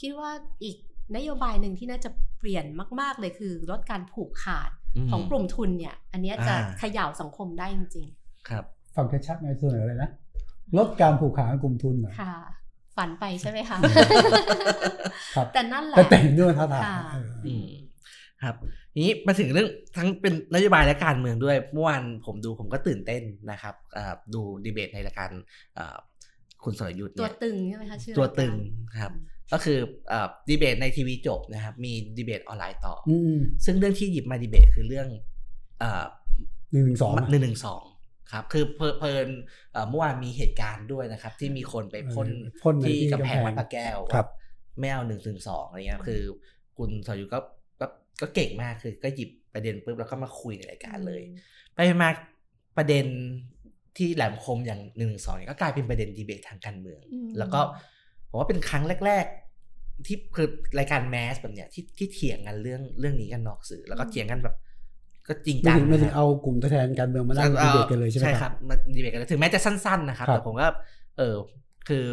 [0.00, 0.30] คิดว่า
[0.62, 0.76] อีก
[1.16, 2.64] นโยบายหนึ่งที่น่าจะเปลี่ยน
[3.00, 4.70] มาก ๆ เลยคือลดการผูกขาด
[5.06, 8.08] มของกลุ่มทุนเนี่ย อันเนี้ยจะอ่าเขย่าสังคมได้จริง
[8.50, 8.64] ครับ
[8.96, 10.10] ฟังชัดๆในอยเสนอเลยนะ
[10.78, 12.34] ลดการผูกขาดของกลุ่มทุนหน่อยๆค่ะ
[12.96, 13.78] ฝันไปใช่ไหมคะ
[15.36, 17.68] ครับแต่นั่นแหละแต่แต่เห็นด้วยท้าทายค่ะเอออืม
[18.42, 18.54] ครับ
[18.94, 25.30] ทีนี้มาถึงเรื่องทั้งเป็นนโยบายและการเมืองด้วยเมื่อวานผมดูผมก็ตื่นเต้นนะครับอ่าดูดีเบตในรายการ
[25.78, 25.96] อ่า
[26.64, 28.52] คุณสรยุทธ์ตัวเนี่ยตึงใช่ไหมคะชื่อตัวรายการตึง
[29.00, 29.12] ครับ
[29.52, 29.78] ก็คือ
[30.12, 35.08] อ่าดีเบตในทีวีจบนะครับ มีดีเบตออนไลน์ต่อออืมซึ่งเรื่องที่หยิบมาดีเบตคือเรื่อง
[35.82, 36.04] อ่า
[36.72, 37.82] หนึ่งหนึ่งสองหนึ่งหนึ่งสอง
[38.34, 39.28] ครับ คือเพลิเพลิน
[39.72, 42.28] เอ่อเมื่อวานมีเหตุการณ์ด้วยนะครับ ที่มีคนไปพ่น
[42.62, 44.28] พ่นในที่ที่กำแพงกำแพงวัดพระแก้วครับ
[44.80, 46.22] ไม่เอาหนึ่งถึงสองอะไรเงี้ยคือ
[46.76, 47.40] คุณสรยุทธ์ก็
[47.80, 47.86] ก็
[48.20, 51.20] ก็เก่งมากคือ ก็หยิบประเด็นปุ๊บแล้วก็มาคุยในรายการเลย
[51.74, 52.10] ไปมา
[52.76, 53.06] ประเด็น
[53.96, 57.60] ที่แหลมคมอย่างหนึ่งสองก็กลายเป็นประเด็นดีเบตทางการเมืองอืมแล้วก็
[58.28, 59.26] ผมว่าเป็นครั้งแรก
[59.64, 64.56] ๆ ที่คือรายการแมสแบบเนี้ยที่ที่เถียงกันเรื่องเรื่องนี้กันนอกสื่อ แล้วก็เถียงกันแบบ
[65.28, 70.66] ก็จริงไม่จังถึงไม่ถึงนะครับเอากลุ่มตัวแทนการเมืองมานั่งดีเบตกันเลยใช่ไหมใช่คครัรับบมาดีเบตกันเลยถึงแม้จะสั้นๆนะครับครับแต่ผมก็
[71.18, 71.34] เออ
[71.88, 72.04] คือ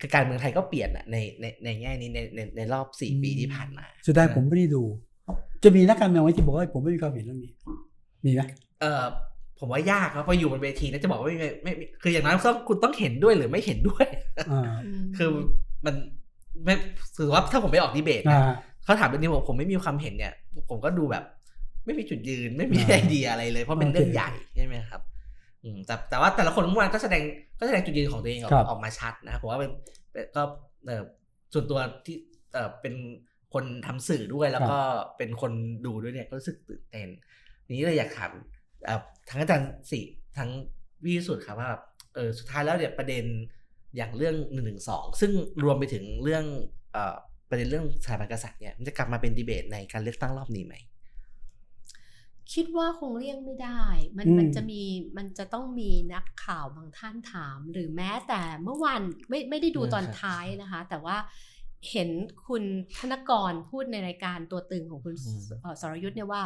[0.00, 4.82] คือการเมืองไทยก็เปลี่ยนอะในในในแง่นี้ในในในรอบสี่ปีที่ผ่านมาสุดท้ายผมไม่ได้ดู
[5.64, 7.52] จะมีนักการเมืองไว้ที่บอกว่าผมไม่มีความเห็นเรื่องนี้
[8.24, 8.42] มีไหม
[8.80, 9.02] เออ
[9.58, 14.06] ผมว่ายากครับพออยู่บนเวทีแล้วจะบอกว่าไม่ไม่ไม่ไม่คืออย่างนั้นต้องคุณต้องเห็นด้วยหรือไม่เห็นด้วย
[14.50, 14.72] อ่าม
[15.16, 15.28] คือ
[15.86, 15.94] มัน
[16.64, 16.74] ไม่
[17.16, 20.32] ถือว่าถ้าผมไปออกดีเบตอ่านะเขาถามแบบนี้ผมผมไม่มีความเห็นเนี่ย
[20.70, 21.24] ผมก็ดูแบบ
[21.84, 25.02] ไม่มีจุดยืนไม่มีอ่าไอเดียอะไรเลย เพราะเป็นโอเคเรื่องใหญ่ใช่ไหมครับ
[25.62, 27.22] อืมแต่แต่ว่าแต่ละคนเมื่อวานก็แสดง
[27.58, 29.70] ก็แสดงจุดยืนของตัวเองออกครับออกมาชัดนะครับผมว่าเป็น
[30.12, 30.42] เป็นก็
[30.86, 31.02] เออ
[31.52, 32.16] ส่วนตัวที่
[32.52, 32.94] เออเป็น
[33.54, 34.78] คนทำสื่อด้วยแล้วก็
[35.16, 35.52] เป็นคน
[35.86, 37.08] ดูด้วยเนี่ยก็รู้สึกตื่นเต้น
[37.76, 38.30] นี้เลยอยากถาม
[38.84, 40.00] เอ่อทั้งอาจารย์สิ
[40.38, 40.50] ทั้ง
[41.04, 41.82] วิสุทธ์ครับว่าแบบ
[42.14, 43.24] เออสุดท้ายแล้วเนี่ยประเด็น
[43.96, 45.32] อย่างเรื่องหนึ่งหนึ่งสองซึ่ง
[45.64, 46.44] รวมไปถึงเรื่อง
[46.92, 47.14] เอ่อ
[47.50, 50.74] ประเด็นเรื่องสถาบันกษัตริย์เนี่ยมันจะกลับมาเป็นดีเบตในการเลือกตั้งรอบนี้ไหม
[52.52, 53.82] คิดว่าคงเลี่ยงไม่ได้
[54.18, 54.82] มันอืมมันจะมี
[55.16, 61.16] มันจะต้องมีนักข่าวบางท่านถาม หรือแม้แต่เมื่อวานไม่ไม่ได้ดูตอนครับท้ายนะคะ แต่ว่า
[61.90, 62.08] เห็น
[62.46, 62.62] คุณ
[62.98, 65.14] ธนกรพูดในรายการตัวตึงของคุณ
[65.60, 66.42] เอ่อสรยุทธ์เนี่ยว่า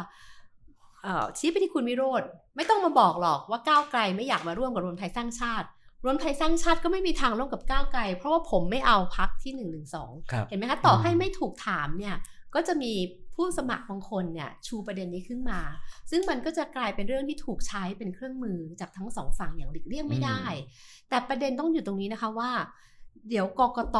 [1.03, 2.23] เอ่อชี้ไปที่คุณวิโรธ
[2.55, 5.67] ไม่ต้องมาบอกหรอกว่าก้าวไกลไม่อยากมาร่วมกับรวมไทยสร้างชาติ
[6.05, 12.15] รวมไทยสร้างชาติก็ไม่มีทางร่วมกับก้าวไกล เพราะว่าผมไม่เอาพักที่หนึ่งหนึ่งสองครับเห็นไหมคะต่อให้ไม่ถูกถามเนี่ย
[12.55, 12.93] ก็จะมี
[13.39, 15.59] ผู้สมัครบางคนเนี่ยชูประเด็นนี้ขึ้นมา
[16.11, 20.41] ซึ่งมันก็จะกลายเป็นเรื่องที่ถูกใช้เป็นเครื่องมือจากทั้งสองฝั่งอย่างหลีกเลี่ยงไม่ได้
[21.09, 22.51] แต่ประเด็นต้องอยู่ตรงนี้นะคะว่า
[23.29, 23.97] เดี๋ยวกกต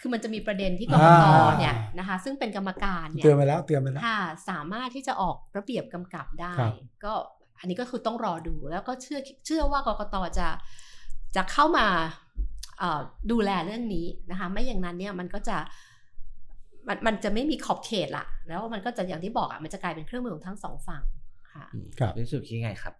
[0.00, 6.72] คือมันจะมีประเด็นที่กกตอ่าเนี่ยนะคะ ซึ่งเป็นกรรมการเนี่ยเตือนไปแล้วเตือนไปแล้วค่ะสามารถที่จะออกระเบียบกำกับได้ครับ
[7.04, 7.12] ก็
[7.58, 10.48] อันนี้ก็คือต้องรอดูแล้วก็เชื่อเชื่อว่ากกตจะ
[11.36, 11.86] จะเข้ามา
[12.78, 13.00] เอ่อ
[13.30, 15.56] ดูแลเรื่องนี้นะคะ ไม่อย่างนั้นเนี่ยมันก็จะ
[16.88, 21.02] มันมันจะไม่มีขอบเขตละแล้วมันก็จะอย่างที่บอกอะมันจะกลายเป็นเครื่องมือของทั้งสองฝั่ง
[21.52, 22.94] ค่ะอืมครับวิสุทธ์คิดยังไงครับ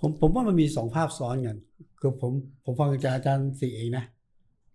[0.00, 1.56] ผมผมว่ามันมีสองภาพซ้อนกัน
[2.00, 2.32] คือผม
[2.64, 4.04] ผมฟังจากอาจารย์สีเองนะ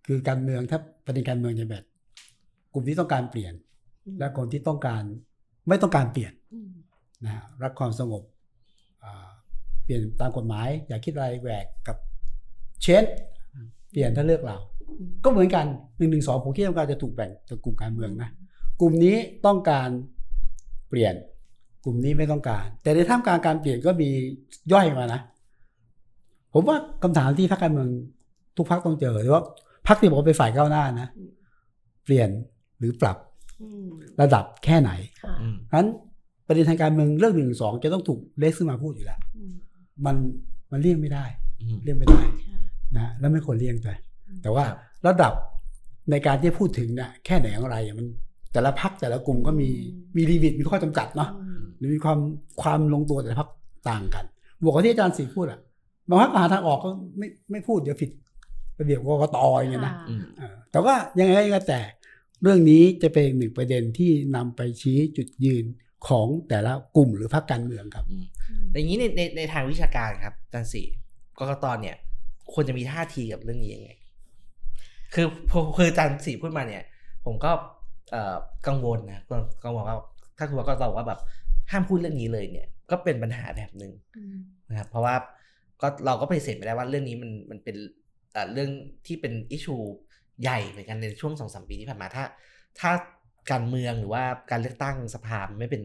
[0.06, 1.84] คือการเมืองถ้าประเด็นการเมืองจะแบบ
[2.72, 3.54] กลุ่มที่ต้องการเปลี่ยน
[4.18, 5.02] และคนที่ต้องการ
[5.68, 6.70] ไม่ต้องการเปลี่ยนอืม
[7.24, 8.22] นะฮะรักความสงบ
[9.04, 9.28] อ่า
[9.84, 11.96] เปลี่ยนตามกฎหมาย อย่าคิดอะไรแหวกกับ
[12.82, 13.04] เช่น
[13.90, 14.77] เปลี่ยนถ้าเลือกเราอืม
[15.24, 15.66] ก็เหมือนกัน
[15.98, 18.28] หนึ่งหนึ่งสองผมคิดว่าการจะถูกแบ่งเป็นกลุ่มการเมืองนะ
[18.80, 19.16] กลุ่มนี้
[19.46, 19.88] ต้องการ
[20.88, 21.14] เปลี่ยน
[21.84, 24.08] กลุ่มนี้ไม่ต้องการ แต่ในท่ามกลางการเปลี่ยนก็มี
[24.72, 25.20] ย่อยมานะ
[26.54, 27.88] ผมว่าคำถามที่พรรคการเมือง
[28.56, 29.42] ทุกพรรคต้องเจอหรือว่า
[29.86, 31.08] พรรคที่บอกว่าเป็นฝ่ายก้าวหน้านะ
[32.04, 32.30] เปลี่ยน
[32.78, 33.16] หรือปรับ
[33.62, 33.86] อืม
[34.20, 34.90] ระดับแค่ไหน
[35.22, 35.88] ค่ะอืมเพราะฉะนั้น
[36.46, 39.52] ประเด็นทางการเมืองเรื่องหนึ่งสองจะต้องถูกเลสขึ้นมาพูดอยู่แล้วอืม
[40.06, 40.16] มัน
[40.72, 41.24] มันเลี่ยงไม่ได้
[41.60, 42.58] อืมเลี่ยงไม่ได้ค่ะ
[42.98, 44.07] นะแล้วไม่ควรเลี่ยงไปอืม
[44.42, 45.32] แต่ว่าครับระดับ
[46.10, 48.06] ในการที่พูดถึงเนี่ยแค่ไหนอย่างไรอะมัน
[48.52, 49.68] แต่ละพักแต่ละกลุ่มก็มี
[50.16, 52.18] มีลิมิตมีข้อจำกัดเนาะอืมหรือมีความ
[52.62, 53.48] ความลงตัวแต่ละพัก
[53.90, 54.24] ต่างกัน
[54.62, 55.60] บวกกับที่อาจารย์สีพูดอะ
[56.08, 58.10] บางพักหาทางออกก็ไม่ไม่พูดเดี๋ยวผิด
[58.78, 61.80] ระเบียบกกตอย่างเงี้ยนะค่ะอืมเออแต่ว่ายังไงก็แต่
[62.42, 65.64] เรื่องนี้จะเป็นอีกหนึ่งประเด็นที่นำไปชี้จุดยืน
[66.08, 68.24] ของแต่ละกลุ่มหรือพรรคการเมืองครับอืม
[68.72, 70.82] อย่างนี้ในในในทางวิชาการครับอาจารย์สี
[71.38, 71.96] กกตเนี่ย
[72.52, 73.90] ควรจะมีท่าทีกับเรื่องนี้ยังไง
[75.14, 76.82] คือพอคืออาจารย์สีพูดมาเนี่ย
[77.24, 77.50] ผมก็
[78.10, 78.36] เอ่อ
[78.66, 79.20] กังวลนะ
[79.64, 79.96] กังวลว่า
[80.38, 81.20] ถ้าคุณกกตบอกว่าแบบ
[81.70, 84.36] ห้ามพูดเรื่องนี้เลยเนี่ย ก็เป็นปัญหาแบบหนึ่งอืม
[84.68, 85.14] นะครับเพราะว่า
[85.80, 87.76] ก็เราก็ปฏิเสธไม่ได้ว่าเรื่องนี้มันมันเป็น
[88.32, 88.70] เอ่อเรื่อง
[89.06, 89.76] ที่เป็นอิชู
[90.42, 92.24] ใหญ่เหมือนกันในช่วงสองสามปีที่ผ่านมาถ้า
[92.80, 92.90] ถ้า
[93.50, 95.82] การเมืองหรือว่าการเลือกตั้งสภามันไม่เป็น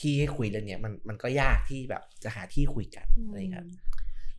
[0.00, 3.68] ที่ให้คุยเรื่องเนี้ยมันมันก็ยากที่แบบจะหาที่คุยกันอะไรอย่างเงี้ยครับ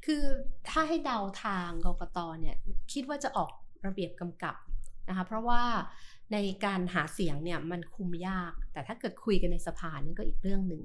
[0.06, 0.24] คือ
[0.70, 2.56] ถ้าให้เดาทางกกตเนี่ย
[2.94, 3.50] คิดว่าจะออก
[3.86, 4.56] ระเบียบกำกับ
[5.10, 5.62] นะคะเพราะว่า
[6.34, 10.82] ในการหาเสียงเนี่ยมันคุมยาก แต่ถ้าเกิดคุยกันในสภานี่ก็อีกเรื่องหนึ่ง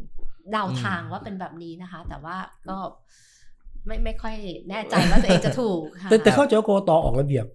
[0.50, 2.36] เดาทางว่าเป็นแบบนี้นะคะ แต่ว่า
[2.68, 2.76] ก็
[3.86, 4.34] ไม่ไม่ค่อย
[4.70, 7.46] แน่ใจว่าตัวเองจะถูกค่ะแต่แต่เข้าใจว่ากกตออกระเบียบ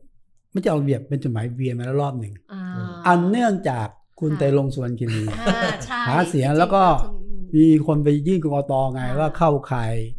[0.51, 2.63] ไม่จะออกระเบียบเป็นจดหมายเวียนมาแล้วรอบหนึ่งอ่า
[3.07, 3.87] อันเนื่องจาก
[4.19, 9.93] คุณค่ะไตรลงค์สวนกินีอ่าใช่หาเสียงแล้วก็จริงๆมีคนไปยื่นกกตไงค่ะว่าเข้าข่าย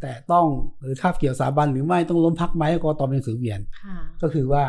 [0.00, 0.46] แต่ต้อง
[0.80, 4.64] หรือคาบเกี่ยวสถาบันหรือไม่ต้องล้มพักไหมกกตเป็นหนังสือเวียนค่ะก็คือว่า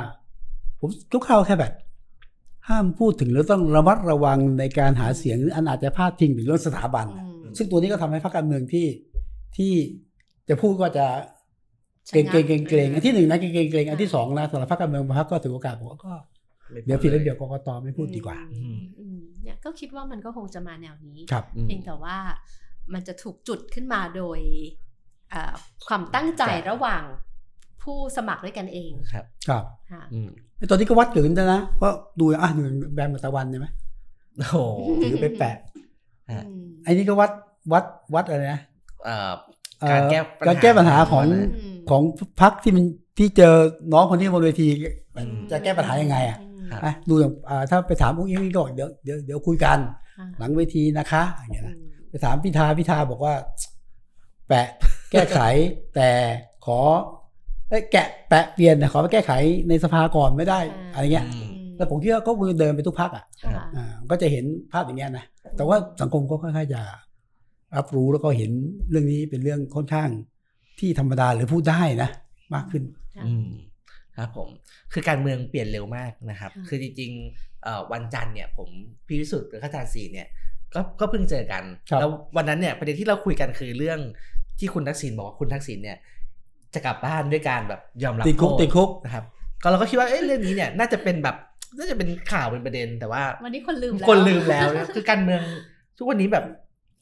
[0.80, 1.74] ผมทุกเข้าแค่แบบ
[2.70, 8.88] ห้ามพูดถึงหรือต้องระมัดระวังในการหาเสียงหรืออันอาจจะพาดพิงถึงเรื่องสถาบันอืมซึ่งตัวนี้ก็ทำให้พรรคการเมืองที่
[9.58, 9.74] ที่
[10.50, 11.06] จะพูดก็จะ
[12.12, 16.14] เกรงเกรงเกรงเกรงอันที่หนึ่งนะเกรงเกรงเกรงอันที่สองนะสำหรับพรรคการเมืองบางพรรคก็ถือโอกาสบอกว่าก็
[16.72, 22.18] ไม่พูเดี๋ยวผิดลระเบียบกกตไม่พูดดีกว่าอืมอืมเนี่ยก็คิดว่ามันก็คงจะมาแนวนี้ครับอืมเพียงแต่ว่า
[22.94, 24.83] มันจะถูกจุดขึ้นมาโดยเอ่อ
[25.88, 27.04] ความตั้งใจระหว่าง
[27.84, 33.68] ผู้สมัครด้วยกันเองครับครับค่ะอืมไอ้ตอนนี้ก็วัดกืนนะนะว่าดูอะหนึ่งแบมกับตะวันใช่ไหม
[34.38, 34.58] โอ้โห
[35.04, 35.56] ถือไปแปะ
[36.32, 37.32] ฮะอืมไอ้นี่ก็วัด
[37.74, 37.84] วัด
[38.16, 38.62] วัดอะไรนะ
[39.06, 39.32] เอ่อ
[39.80, 41.24] เอ่อการแก้ปัญหาการแก้ปัญหาของ
[41.58, 42.02] อืมของ
[42.42, 42.86] พักที่มัน
[43.18, 43.56] ที่เจอ
[43.94, 44.68] น้องคนที่บนเวที
[45.18, 49.80] อืมจะแก้ปัญหายังไงอะอืมครับอะดูอย่างอ่าถ้าไปถามอุ้งอิงก็บอกเดี๋ยวเดี๋ยวเดี๋ยวคุยกัน
[50.18, 51.76] ค่ะหลังเวทีนะคะอย่างเงี้ยอืนะ
[52.06, 53.34] มไปถามพิธาพิธาบอกว่า
[54.48, 54.68] แปะ
[55.12, 55.40] แก้ไข
[55.96, 56.10] แต่
[56.66, 56.80] ขอ
[57.70, 59.32] เอ้ยแกะแปะเปลี่ยนแต่ขอไปแก้ไข
[59.70, 60.60] ในสภาก่อนไม่ได้
[60.94, 65.26] อะไรเงี้ยอืมแล้วผมคิดว่าก็คงจะเดินไปทุกพักอะค่ะอ่าก็จะเห็นภาพอย่างเงี้ยนะ
[65.58, 66.82] แต่ว่าสังคมก็ค่อยๆจะ
[67.78, 68.52] รับรู้แล้วก็เห็น
[68.90, 70.10] เรื่องนี้เป็นเรื่องค่อนข้าง
[70.80, 72.10] ที่ธรรมดาหรือพูดได้นะ
[72.54, 72.84] มากขึ้น
[73.26, 73.48] อืม
[74.18, 74.50] ครับผม
[74.94, 78.70] คือการเมืองเปลี่ยนเร็วมากนะครับค่ะคือจริงๆเอ่อวันจันทร์เนี่ยผม
[79.08, 80.28] พี่วิสุทธิ์หรือข้าจารย์สีเนี่ย
[80.76, 84.00] ก็ก็เพิ่งเจอกันครับแล้ววันนั้นเนี่ยประเด็นที่เราคุยกันคือเรื่อง
[84.60, 85.98] ที่คุณทักษิณบอกว่าคุณทักษิณเนี่ย
[86.74, 89.24] จะกลับบ้านด้วยการแบบยอมรับติดคุกโทษติดคุกนะครับ
[89.64, 91.36] ก็เราก็คิดว่าเอ๊ะเรื่องนี้เนี่ยน่าจะเป็นแบบ
[91.78, 95.42] น่าจะเป็นข่าวเป็นประเด็น แต่ว่าวันนี้คนลืมแล้วคนลืมแล้วนะคือการเมือง
[95.98, 96.46] ทุกวันนี้แบบ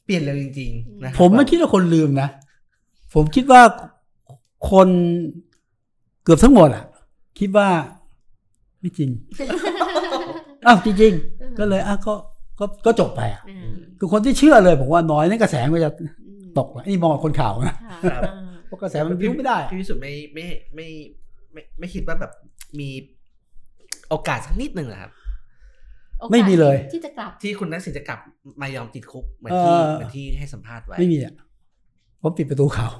[0.04, 2.28] เปลี่ยนเร็วจริงๆนะครับผมไม่คิดว่าคนลืมนะ
[3.14, 3.62] ผมคิดว่า
[4.70, 4.88] คน
[6.22, 6.84] เกือบทั้งหมดอะ
[7.38, 7.68] คิดว่า
[8.80, 9.10] ไม่จริง
[10.66, 12.14] อ้าวจริง ๆ ก็เลยอะก็
[12.62, 15.90] ก็ก็จบไปอะอืมคือคนที่เชื่อเลยผมว่าน้อยนั่นกระแสมันก็จะ
[16.58, 17.76] ตกอะนี่มองคนข่าวนะ
[18.12, 18.20] ค่ะ
[18.66, 20.44] เพราะกระแสมันพิ้วไม่ได้อะพี่วิสุทธิ์ไม่ไม่
[20.74, 20.86] ไม่
[21.52, 22.32] ไม่ไม่ไม่คิดว่าแบบ
[22.80, 22.88] มี
[24.08, 25.12] โอกาสสักนิดหนึ่งเหรอครับ
[26.20, 28.20] โอกาสไม่มีเลยที่จะกลับที่คุณนักสินจะกลับ
[28.62, 31.34] มายอมติดคุกเหมือนที่เออเหมือนที่ให้สัมภาษณ์ไว้ไม่มีอะ
[32.22, 32.92] ผมปิดประตูข่าว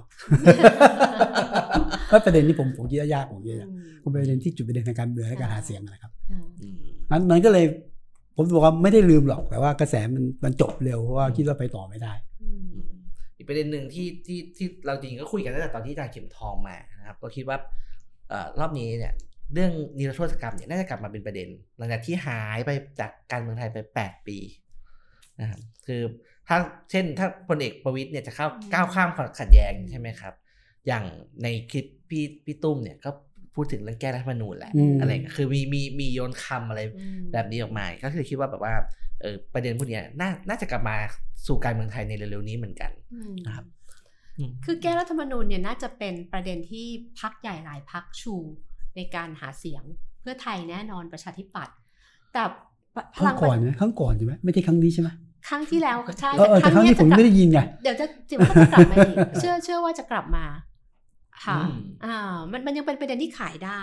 [2.08, 3.68] ไม่ประเด็นนี้ผมผมคิดว่ายากผมคิดว่า
[4.02, 6.12] ผมเป็นประเด็นที่จุดประเด็นทางการเมืองและการหาเสียงนะครับ
[6.60, 6.76] อืม
[7.10, 7.64] นั้นมันก็เลย
[8.36, 12.12] ผมบอกว่าไม่ได้ลืมหรอกแต่ว่ากระแสมันมันจบเร็วเพราะว่าคิดว่าไปต่อไม่ได้
[13.36, 17.58] อีกประเด็นหนึ่งที่ที่ที่เราจริงก็คุยกันตั้งแต่ตอนที่อาจารย์เข็มทองมานะครับก็คิดว่า
[18.28, 19.14] เอ่อรอบนี้เนี่ย
[19.54, 22.70] เรื่องนิรโทษกรรมเนี่ยน่าจะกลับมาเป็นประเด็น หลังจากที่หายไป
[23.00, 24.38] จากการเมืองไทยไปแปดปี
[25.40, 26.02] นะครับคือ
[26.48, 26.56] ถ้า
[26.90, 30.34] เช่นถ้าพลเอกประวิตยเนี่ยจะเข้าอืมก้าวข้ามความขัดแย้งใช่ไหมครับ
[30.86, 31.04] อย่าง
[31.42, 33.10] ในคลิปพี่พี่ตุ้มเนี่ยก็
[33.54, 36.80] พูดถึงเรื่องแก้รัฐธรรมนูญแหละอืมอะไรอย่างเงี้ยคือมีมีมีโยนคำอะไร
[37.32, 38.74] แบบนี้ออกมา ก็คือคิดว่าแบบว่า
[39.20, 40.96] เออประเด็นพวกเนี้ยน่าน่าจะกลับมา
[41.46, 42.90] สู่การเมืองไทยในเร็วๆนี้เหมือนกัน
[43.46, 43.66] นะครับ
[44.38, 46.86] อืมคือแก้รัฐธรรมนูญเนี่ยน่าจะเป็นประเด็นที่
[47.20, 48.34] พักใหญ่หลายพักชู
[48.96, 49.84] ในการหาเสียง
[50.20, 51.76] เพื่อไทยแน่นอนประชาธิปัตย์
[52.32, 52.42] แต่
[52.94, 55.08] พครั้ลังงก่อนใช่ไหมครั้งก่อนใช่ไหมไม่ใช่ครั้งนี้ใช่ไหม
[55.48, 60.44] ครั้งที่แล้วใช่เออเออแต่ครั้งนี้ผมไม่ได้ยินไงเดี๋ยวจะจิ๋วก็จะกลับมาอีกเชื่อเชื่อว่าจะกลับมา
[61.44, 61.72] ค่ะอืม
[62.04, 63.82] อ่ามันมันยังเป็นประเด็นที่ขายได้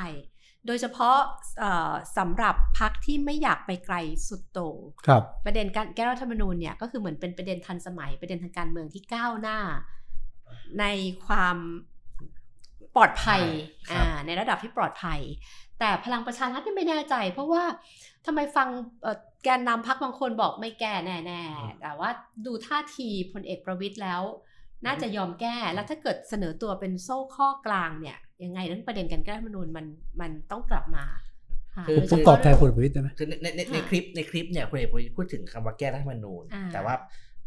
[0.67, 1.17] โดยเฉพาะ
[1.59, 3.95] เอ่อสำหรับพักที่ไม่อยากไปไกล
[4.27, 4.77] สุดโต่ง
[5.07, 9.59] ครับประเด็นการแก้รัฐธรรมนูญเนี่ยก็คือเหมือนเป็นประเด็นทันสมัย ประเด็นทางการเมืองที่ก้าวหน้า
[10.79, 10.85] ใน
[11.27, 11.57] ความ
[12.95, 13.41] ปลอดภัย
[13.89, 15.19] ครับอ่าในระดับที่ปลอดภัย
[15.79, 17.63] แต่พลังประชารัฐนี่ไม่แน่ใจ เพราะว่า
[18.25, 18.67] ทำไมฟัง
[19.01, 22.09] เอ่อแกนนำพักบางคนบอกไม่แก้แน่ๆแต่ว่า
[22.45, 24.21] ดูท่าทีพลเอกประวิตยแล้ว
[24.85, 29.85] น่าจะยอมแก้แล้วถ้าเกิดเสนอตัวเป็นโซ่ข้อกลางเนี่ยยังไงเรื่องประเด็นการแก้รัฐธรรมนูญมัน
[30.21, 31.05] มันต้องกลับมา
[31.75, 36.95] ค่ะคือผมโดยผมเฉตอพาะบแทนพลเอกประวิตยได้ไหมคือในในในในค่ะคลิปในคลิปเนี่ยคุณเอกประวิตรพูดถึงคำว่าแก้รัฐธรรมนูญอ่าแต่ว่า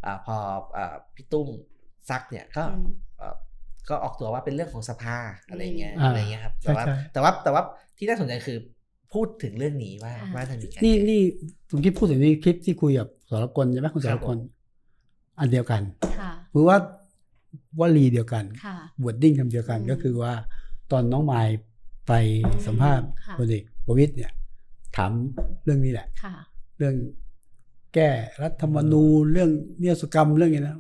[0.05, 0.37] อ่าพอ
[0.77, 1.49] อ่าพี่ตุ้ม
[2.11, 3.35] ซักเนี่ยก็อืมเอ่อ
[3.89, 5.17] ก็ออกตัวว่าเป็นเรื่องของสภา
[5.51, 7.63] อะไรเงี้ยอ่าอะไรเงี้ยครับแต่ว่าใช่แต่ว่าแต่ว่า
[7.99, 8.59] ที่น่าสนใจคือ
[9.13, 11.21] พูดถึงเรื่องนี้ว่าอ่าว่าจะมีการนี่แก้นี่
[11.71, 14.39] ผมคิดพูดถึงนี่คลิปที่คุยกับสรกลใช่ไหมคุณสรกลครับ
[15.41, 15.83] อันเดียวกัน
[16.21, 16.77] ค่ะคือว่า
[17.81, 20.33] วลีเดียวกันค่ะ wording คำเดียวกันอืมก็คือว่า
[20.93, 21.49] ตอนน้องมาย
[22.09, 22.13] ไป
[22.67, 24.33] สัมภาษณ์ค่ะพลเอกประวิตรเนี่ย
[24.97, 25.11] ถาม
[25.65, 26.35] เรื่องนี้แหละค่ะ
[26.79, 26.95] เรื่อง
[27.95, 28.09] แก้
[28.43, 29.51] รัฐธรรมนูญเรื่อง
[29.81, 30.77] นิรศกรรมเรื่องนี้นะ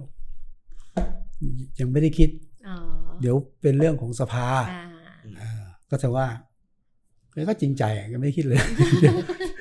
[1.78, 2.30] ยังไม่ได้คิด
[2.68, 2.76] อ๋อ
[3.20, 4.84] เดี๋ยวเป็นเรื่องของสภาอ่า
[5.38, 6.26] เออก็แต่ว่า
[7.48, 8.60] ก็จริงใจอะยังไม่ได้คิดเลย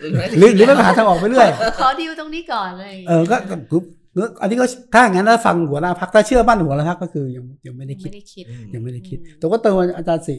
[0.01, 3.77] หรือหรือหรือไม่หาทางออกไปเรื่อยขอดีลตรงนี้ก่อนเลยเออก็ก็คื
[4.24, 10.36] ออันนี้ก็ถ้าอย่างนั้นถ้าฟังหัวหน้าพักถ้าเชื่อมั่นหัวหน้าพักก็คือยังยังไม่ได้คิดไม่ได้คิดอืมยังไม่ได้คิดอืมแต่ว่าเติมอาจารย์สิ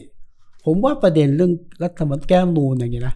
[0.65, 1.51] ผมว่าประเด็นเรื่อง
[1.83, 3.13] รัฐธรรมนูญแก้รัฐธรรมนูญอย่างนี้นะ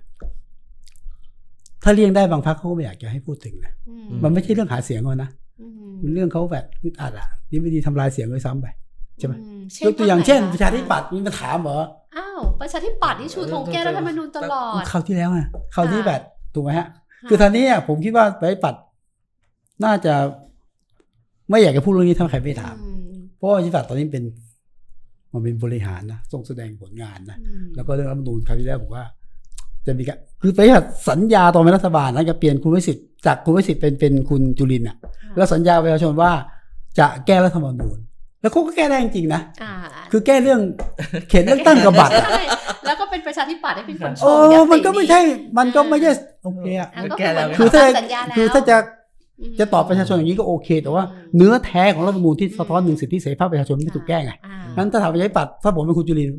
[1.84, 5.30] ถ้าเลี่ยงได้บางพักเขาก็ไม่อยากจะให้พูดถึงนะอืมมันไม่ใช่เรื่องหาเสียงเขานะ
[5.62, 8.68] อืมมันเรื่องเขาแบบอึดอัดอะนี่ไม่ดีทำลายเสียงเลยซ้ำไป
[9.20, 11.80] ใช่ไหมอืยกตัวอย่างเช่นพคไหประชาธิปัตย์มีมาถามเหรอ
[12.18, 16.22] อ้าวประชาธิปัตย์นี่ชูธงแก้รัฐธรรมนูญตลอดคราวที่แล้วอะคราวที่ค่ะแบบ
[16.53, 16.88] ถูกไหมฮะ
[17.30, 18.82] คือทางนี้อะผมคิดว่าประชาธิปัตย์
[19.86, 20.14] น่าจะ
[21.49, 24.23] ไม่อยากจะพูดเรื่องนี้ถ้าใครไม่ถามอืมเพราะว่าประชาธิปัตย์ตอนนี้เป็น
[25.33, 29.03] มันเป็นบริหารนะทรงแสดงผลงานนะอืมแล้วก็เรื่องรัฐธรรมนูญคราวที่แล้วผมว่า
[29.87, 34.97] จะมีการคือประชาธิปัตย์สัญญาตอนเป็นรัฐบาลนะจะเปลี่ยนคุณวิสิทธิ์จากคุณวิสิทธิ์เป็นเป็นคุณจุลินทร์อะ
[35.37, 36.31] แล้วสัญญาประชาชนว่า
[36.99, 37.97] จะแก้รัฐธรรมนูญ
[38.41, 39.73] แล้วเขาก็แก้ได้จริงๆนะอ่า
[40.11, 40.59] คือแก้เรื่อง
[41.29, 42.43] เขตเลือกตั้งกับบัตรอะใช่
[42.87, 45.19] แล้วก็เป็นประชาธิปัตย์ให้เป็นคนชโอ้งยัตติมันก็ไม่ใช่
[45.57, 46.11] มันก็ไม่ใช่
[46.43, 48.79] โอเคอะอะก็คือเหมือนคือถ้าทำสัญญาแล้วคือถ้าจะม
[49.59, 56.38] จะตอบประชาชนอย่างนี้ก็โอเค แต่ว่าอืมเนื้อแท้ของรัฐธรรมนูญที่สะท้อนถึงสิทธิเสรีภาพประชาชนไม่ถูกแก้ไงอ่านั้นถ้าถามประชาธิปัตย์ถ้าผมเป็นคุณจุลินทร์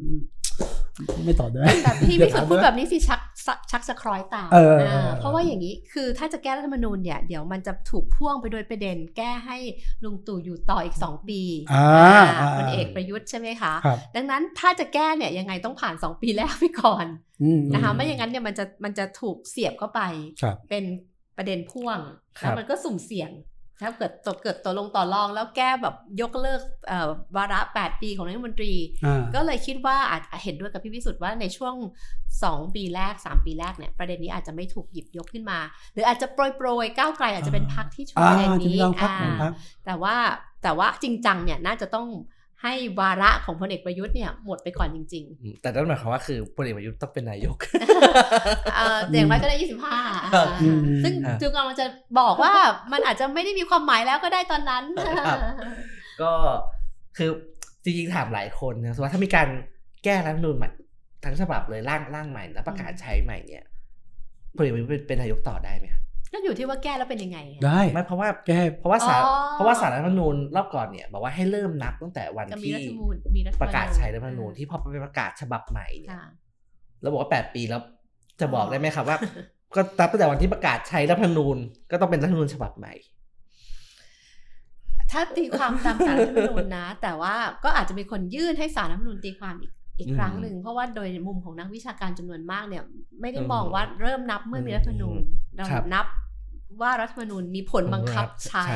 [1.26, 9.56] ไม่ตอบได้ไหมแต่พี่วิสุทธ์พูดแบบนี้สิชักชักชักสะคล้อยตามเออเออเออาเพราะว่าอย่างนี้คือถ้าจะแก้รัฐธรรมนูญเนี่ยเดี๋ยวมันจะถูกพ่วงไปโดยประเด็น แก้ให้
[10.04, 11.40] ลุงตู่อยู่ต่ออีก 2 ปี
[11.72, 17.06] อ่าอ่าอ่าพลเอกประยุทธ์ใช่ไหมคะครับดังนั้นถ้าจะแก้เนี่ยยังไงต้องผ่าน 2 ปีแรกไปก่อน
[17.42, 20.00] อืมนะคะอืไม่อย่างนั้นเนี่ยมันจะมันจะถูกเสียบเข้าไป
[20.42, 20.84] ครับเป็น
[21.38, 21.98] ประเด็นพ่วง
[22.38, 23.32] ครับแล้วมันก็สุ่มเสี่ยง
[23.82, 28.72] ถ้าเกิดตกเกิดตัวลงต่อรองแล้วแก้แบบยกเลิกเอ่อวาระ 8 ปีของนายกรัฐมนตรี
[29.04, 31.74] อ่าก็เลยคิดว่าอาจเห็นด้วยกับพี่วิสุทธ์ว่าในช่วง
[32.24, 35.58] 2 ปีแรก 3 ปีแรกเนี่ยประเด็นนี้อาจจะไม่ถูกหยิบยกขึ้นมา
[35.92, 39.52] หรืออาจจะโปรยโปรยๆก้าวไกลอาจจะเป็นพักที่ช่วยอ่าประเด็นจะมีนี้บางพักอ่าบางพัก
[39.86, 40.16] แต่ว่า
[40.62, 42.06] แต่ว่าจริงจังเนี่ยน่าจะต้อง
[42.62, 49.56] ให้วาระของพลเอกประยุทธ์เนี่ยหมดไปก่อนจริงอืมแต่นั่นหมายความว่าคือพลเอกประยุทธ์ต้องเป็นนายกๆเอ่ออย่างไรก็ได้
[50.00, 51.86] 25ครับอ่าซึ่งอ่าจูกำลังจะ
[52.20, 52.52] บอกว่า
[52.92, 54.84] มันอาจจะไม่ได้มีความหมายแล้วก็ได้ตอนนั้น
[55.26, 55.38] ครับ
[56.22, 56.32] ก็
[57.16, 57.30] คือ
[57.84, 59.48] จริงๆถามหลายคนนะว่าถ้ามีการ
[60.04, 60.70] แก้รัฐธรรมนูญใหม่
[61.24, 63.64] ทั้งฉบับเลยร่างร่างใหม่แล้วประกาศใช้ใหม่เนี่ย
[64.56, 66.02] พลเอกประยุทธ์เป็นเป็นนายกต่อได้ไหมครับ
[66.32, 76.26] ก็อยู่ที่ว่าแก้แล้วเป็นยังไง ได้ไม่เพราะว่าแก้เพราะว่าสารอ๋อเพราะว่าสารรัฐธรรมนูญรอบก่อนเนี่ยบอกว่าให้เริ่มนับตั้งแต่วันจะมีที่รัฐธรรมนูญมีรัฐธรรมนูญประกาศใช้รัฐธรรมนูญที่พอไปประกาศฉบับใหม่เนี่ยค่ะ
[77.00, 77.80] แล้วบอกว่าแปดปีแล้ว
[78.40, 79.18] จะบอกอ๋อได้ไหมครับว่า
[79.74, 81.56] ก็นับตั้งแต่วันที่ประกาศใช้รัฐธรรมนูญ
[81.90, 82.94] ก็ต้องเป็นรัฐธรรมนูญฉบับใหม่
[85.12, 92.82] ถ้าตีความตามสารรัฐธรรมนูญนะ แต่ว่าก็อาจจะมีคนยื่นให้สารรัฐธรรมนูญตีความอีก อีกอืมครั้งหนึ่งเพราะว่าโดยมุมของนักวิชาการจำนวนมากเนี่ย
[93.20, 95.20] ไม่ได้อืมมองว่าเริ่มนับเมื่อมีรัฐธรรมนูญ
[95.56, 96.06] เราครับนับ
[96.80, 98.66] ว่ารัฐธรรมนูญมีผลบังคับใช้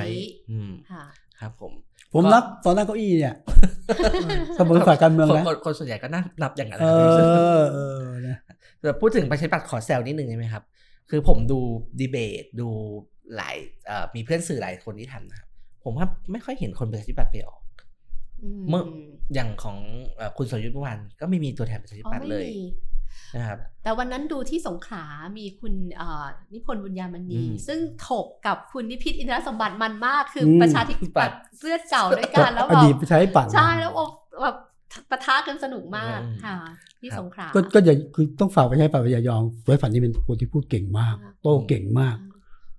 [0.50, 1.04] อืมค่ะ
[1.40, 1.72] ครับผม
[2.12, 3.34] ผมก็นับตอนนั่งเก้าอี้เนี่ย
[4.56, 8.36] เสมอฝ่ายการเมืองคนแล้วคนคนส่วนใหญ่ก็นับนับอย่างนั้นเอนะครับอเออนะ
[8.80, 10.62] แต่พูดถึงประชาธิปัตย์ขอแซวนิดนึงได้ไหมครับ
[11.10, 11.58] คือผมดู
[12.00, 12.68] ดีเบตดู
[13.36, 13.56] หลาย
[13.86, 15.48] เอ่อมีเพื่อนสื่อหลายคนที่ทำนะครับ
[15.84, 17.60] ผมว่าไม่ค่อยเห็นคนประชาธิปัตย์ไปออก
[18.68, 18.82] เมื่อ
[19.34, 19.78] อย่างของ
[20.16, 22.64] เอ่อคุณสรยุทธ์เมื่อวานก็ไม่มีตัวแทนประชาธิอ๋อปัตย์ไม่เลยมี
[23.36, 25.05] นะครับแต่วันนั้นดูที่สงขลา
[25.38, 27.78] มีคุณเอ่อนิพนธ์บุญญามณีอืมซึ่ง
[28.09, 34.11] ถกกับคุณนิพิษอินทรสมบัติมันมาก คืออมประชาธิปัตย์เสื้อเก่าด้วยกันแล้วอแบบดีตไปใช้ปั่นใช่แล้วแบบ
[34.43, 34.57] แบบ
[35.11, 36.57] ปะทะกันสนุกมากอืมค่ะ
[37.01, 42.16] ที่ครับสงขลาก็ก็อย่าคือต้องฝากไปใช้ป่าอย่ายองไว้ฝันที่เป็นคนที่พูดเก่งมากอ่าโต้เก่งมาก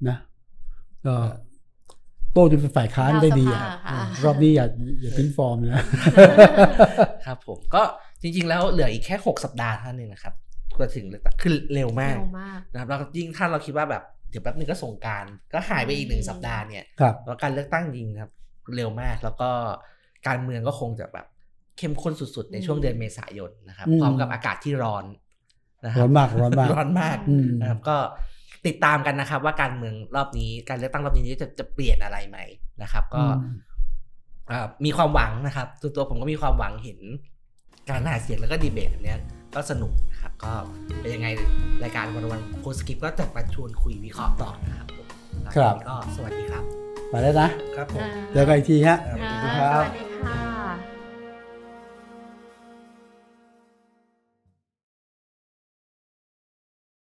[0.07, 0.17] นะ
[1.05, 1.15] ก็
[2.33, 4.67] โต้จนเป็นฝ่ายค้านได้ดีอะดาวสภาค่ะเออรอบนี้อย่า
[5.01, 5.83] อย่าทิ้งฟอร์มนะ
[7.25, 7.81] ครับผมก็
[8.21, 10.33] จริงๆ แล้วเหลืออีกแค่หกสัปดาห์เท่านั้นเองนะครับ
[10.79, 18.31] ก็ถึงเลือกตั้งคือเร็วมากเร็วมากนะครับแล้วก็ยิ่งถ้าเราคิดว่าแบบเดี๋ยวแป๊บนึงก็สงกรารก็หายไปอีกหนึ่งสัปดาห์เนี่ยครับแล้วการเลือกตั้งจริงนะครับ
[18.75, 19.49] เร็วมากแล้วก็
[20.27, 21.25] การเมืองก็คงจะแบบ
[21.77, 25.05] เข้มข้นสุดๆ ในช่วงเดือนเมษายนนะครับอืมพร้อมกับอากาศที่ร้อน
[25.85, 27.97] นะคร้รัอบนมากร้อนมากร้อนมากอืมนะครับก็
[28.67, 32.37] ติดตามกันนะครับ ว่าการเมืองรอบนี้การเลือกตั้งรอบนี้จะจะเปลี่ยนอะไรไหม
[32.81, 33.55] นะครับ ก็อืม
[34.51, 36.99] อ่ามีความหวังนะครับตัวตัวผมก็มีความหวังเห็น
[37.89, 39.19] การหาเสียงแล้วก็ดีเบตแบบเนี้ย
[39.55, 40.51] ก็สนุกนะครับ ก็
[41.01, 41.27] เป็นยังไง
[41.83, 45.07] รายการวันวันโพสกิปก็จะมาชวนคุยวิเคราะห์ต่อนะครับผม
[45.55, 46.63] ครับวันนี้ก็สวัสดีครับ
[47.09, 50.62] ไปแล้วนะครับผมเจอกันอีกทีฮะครับค่ะครับสวัสดีค่ะ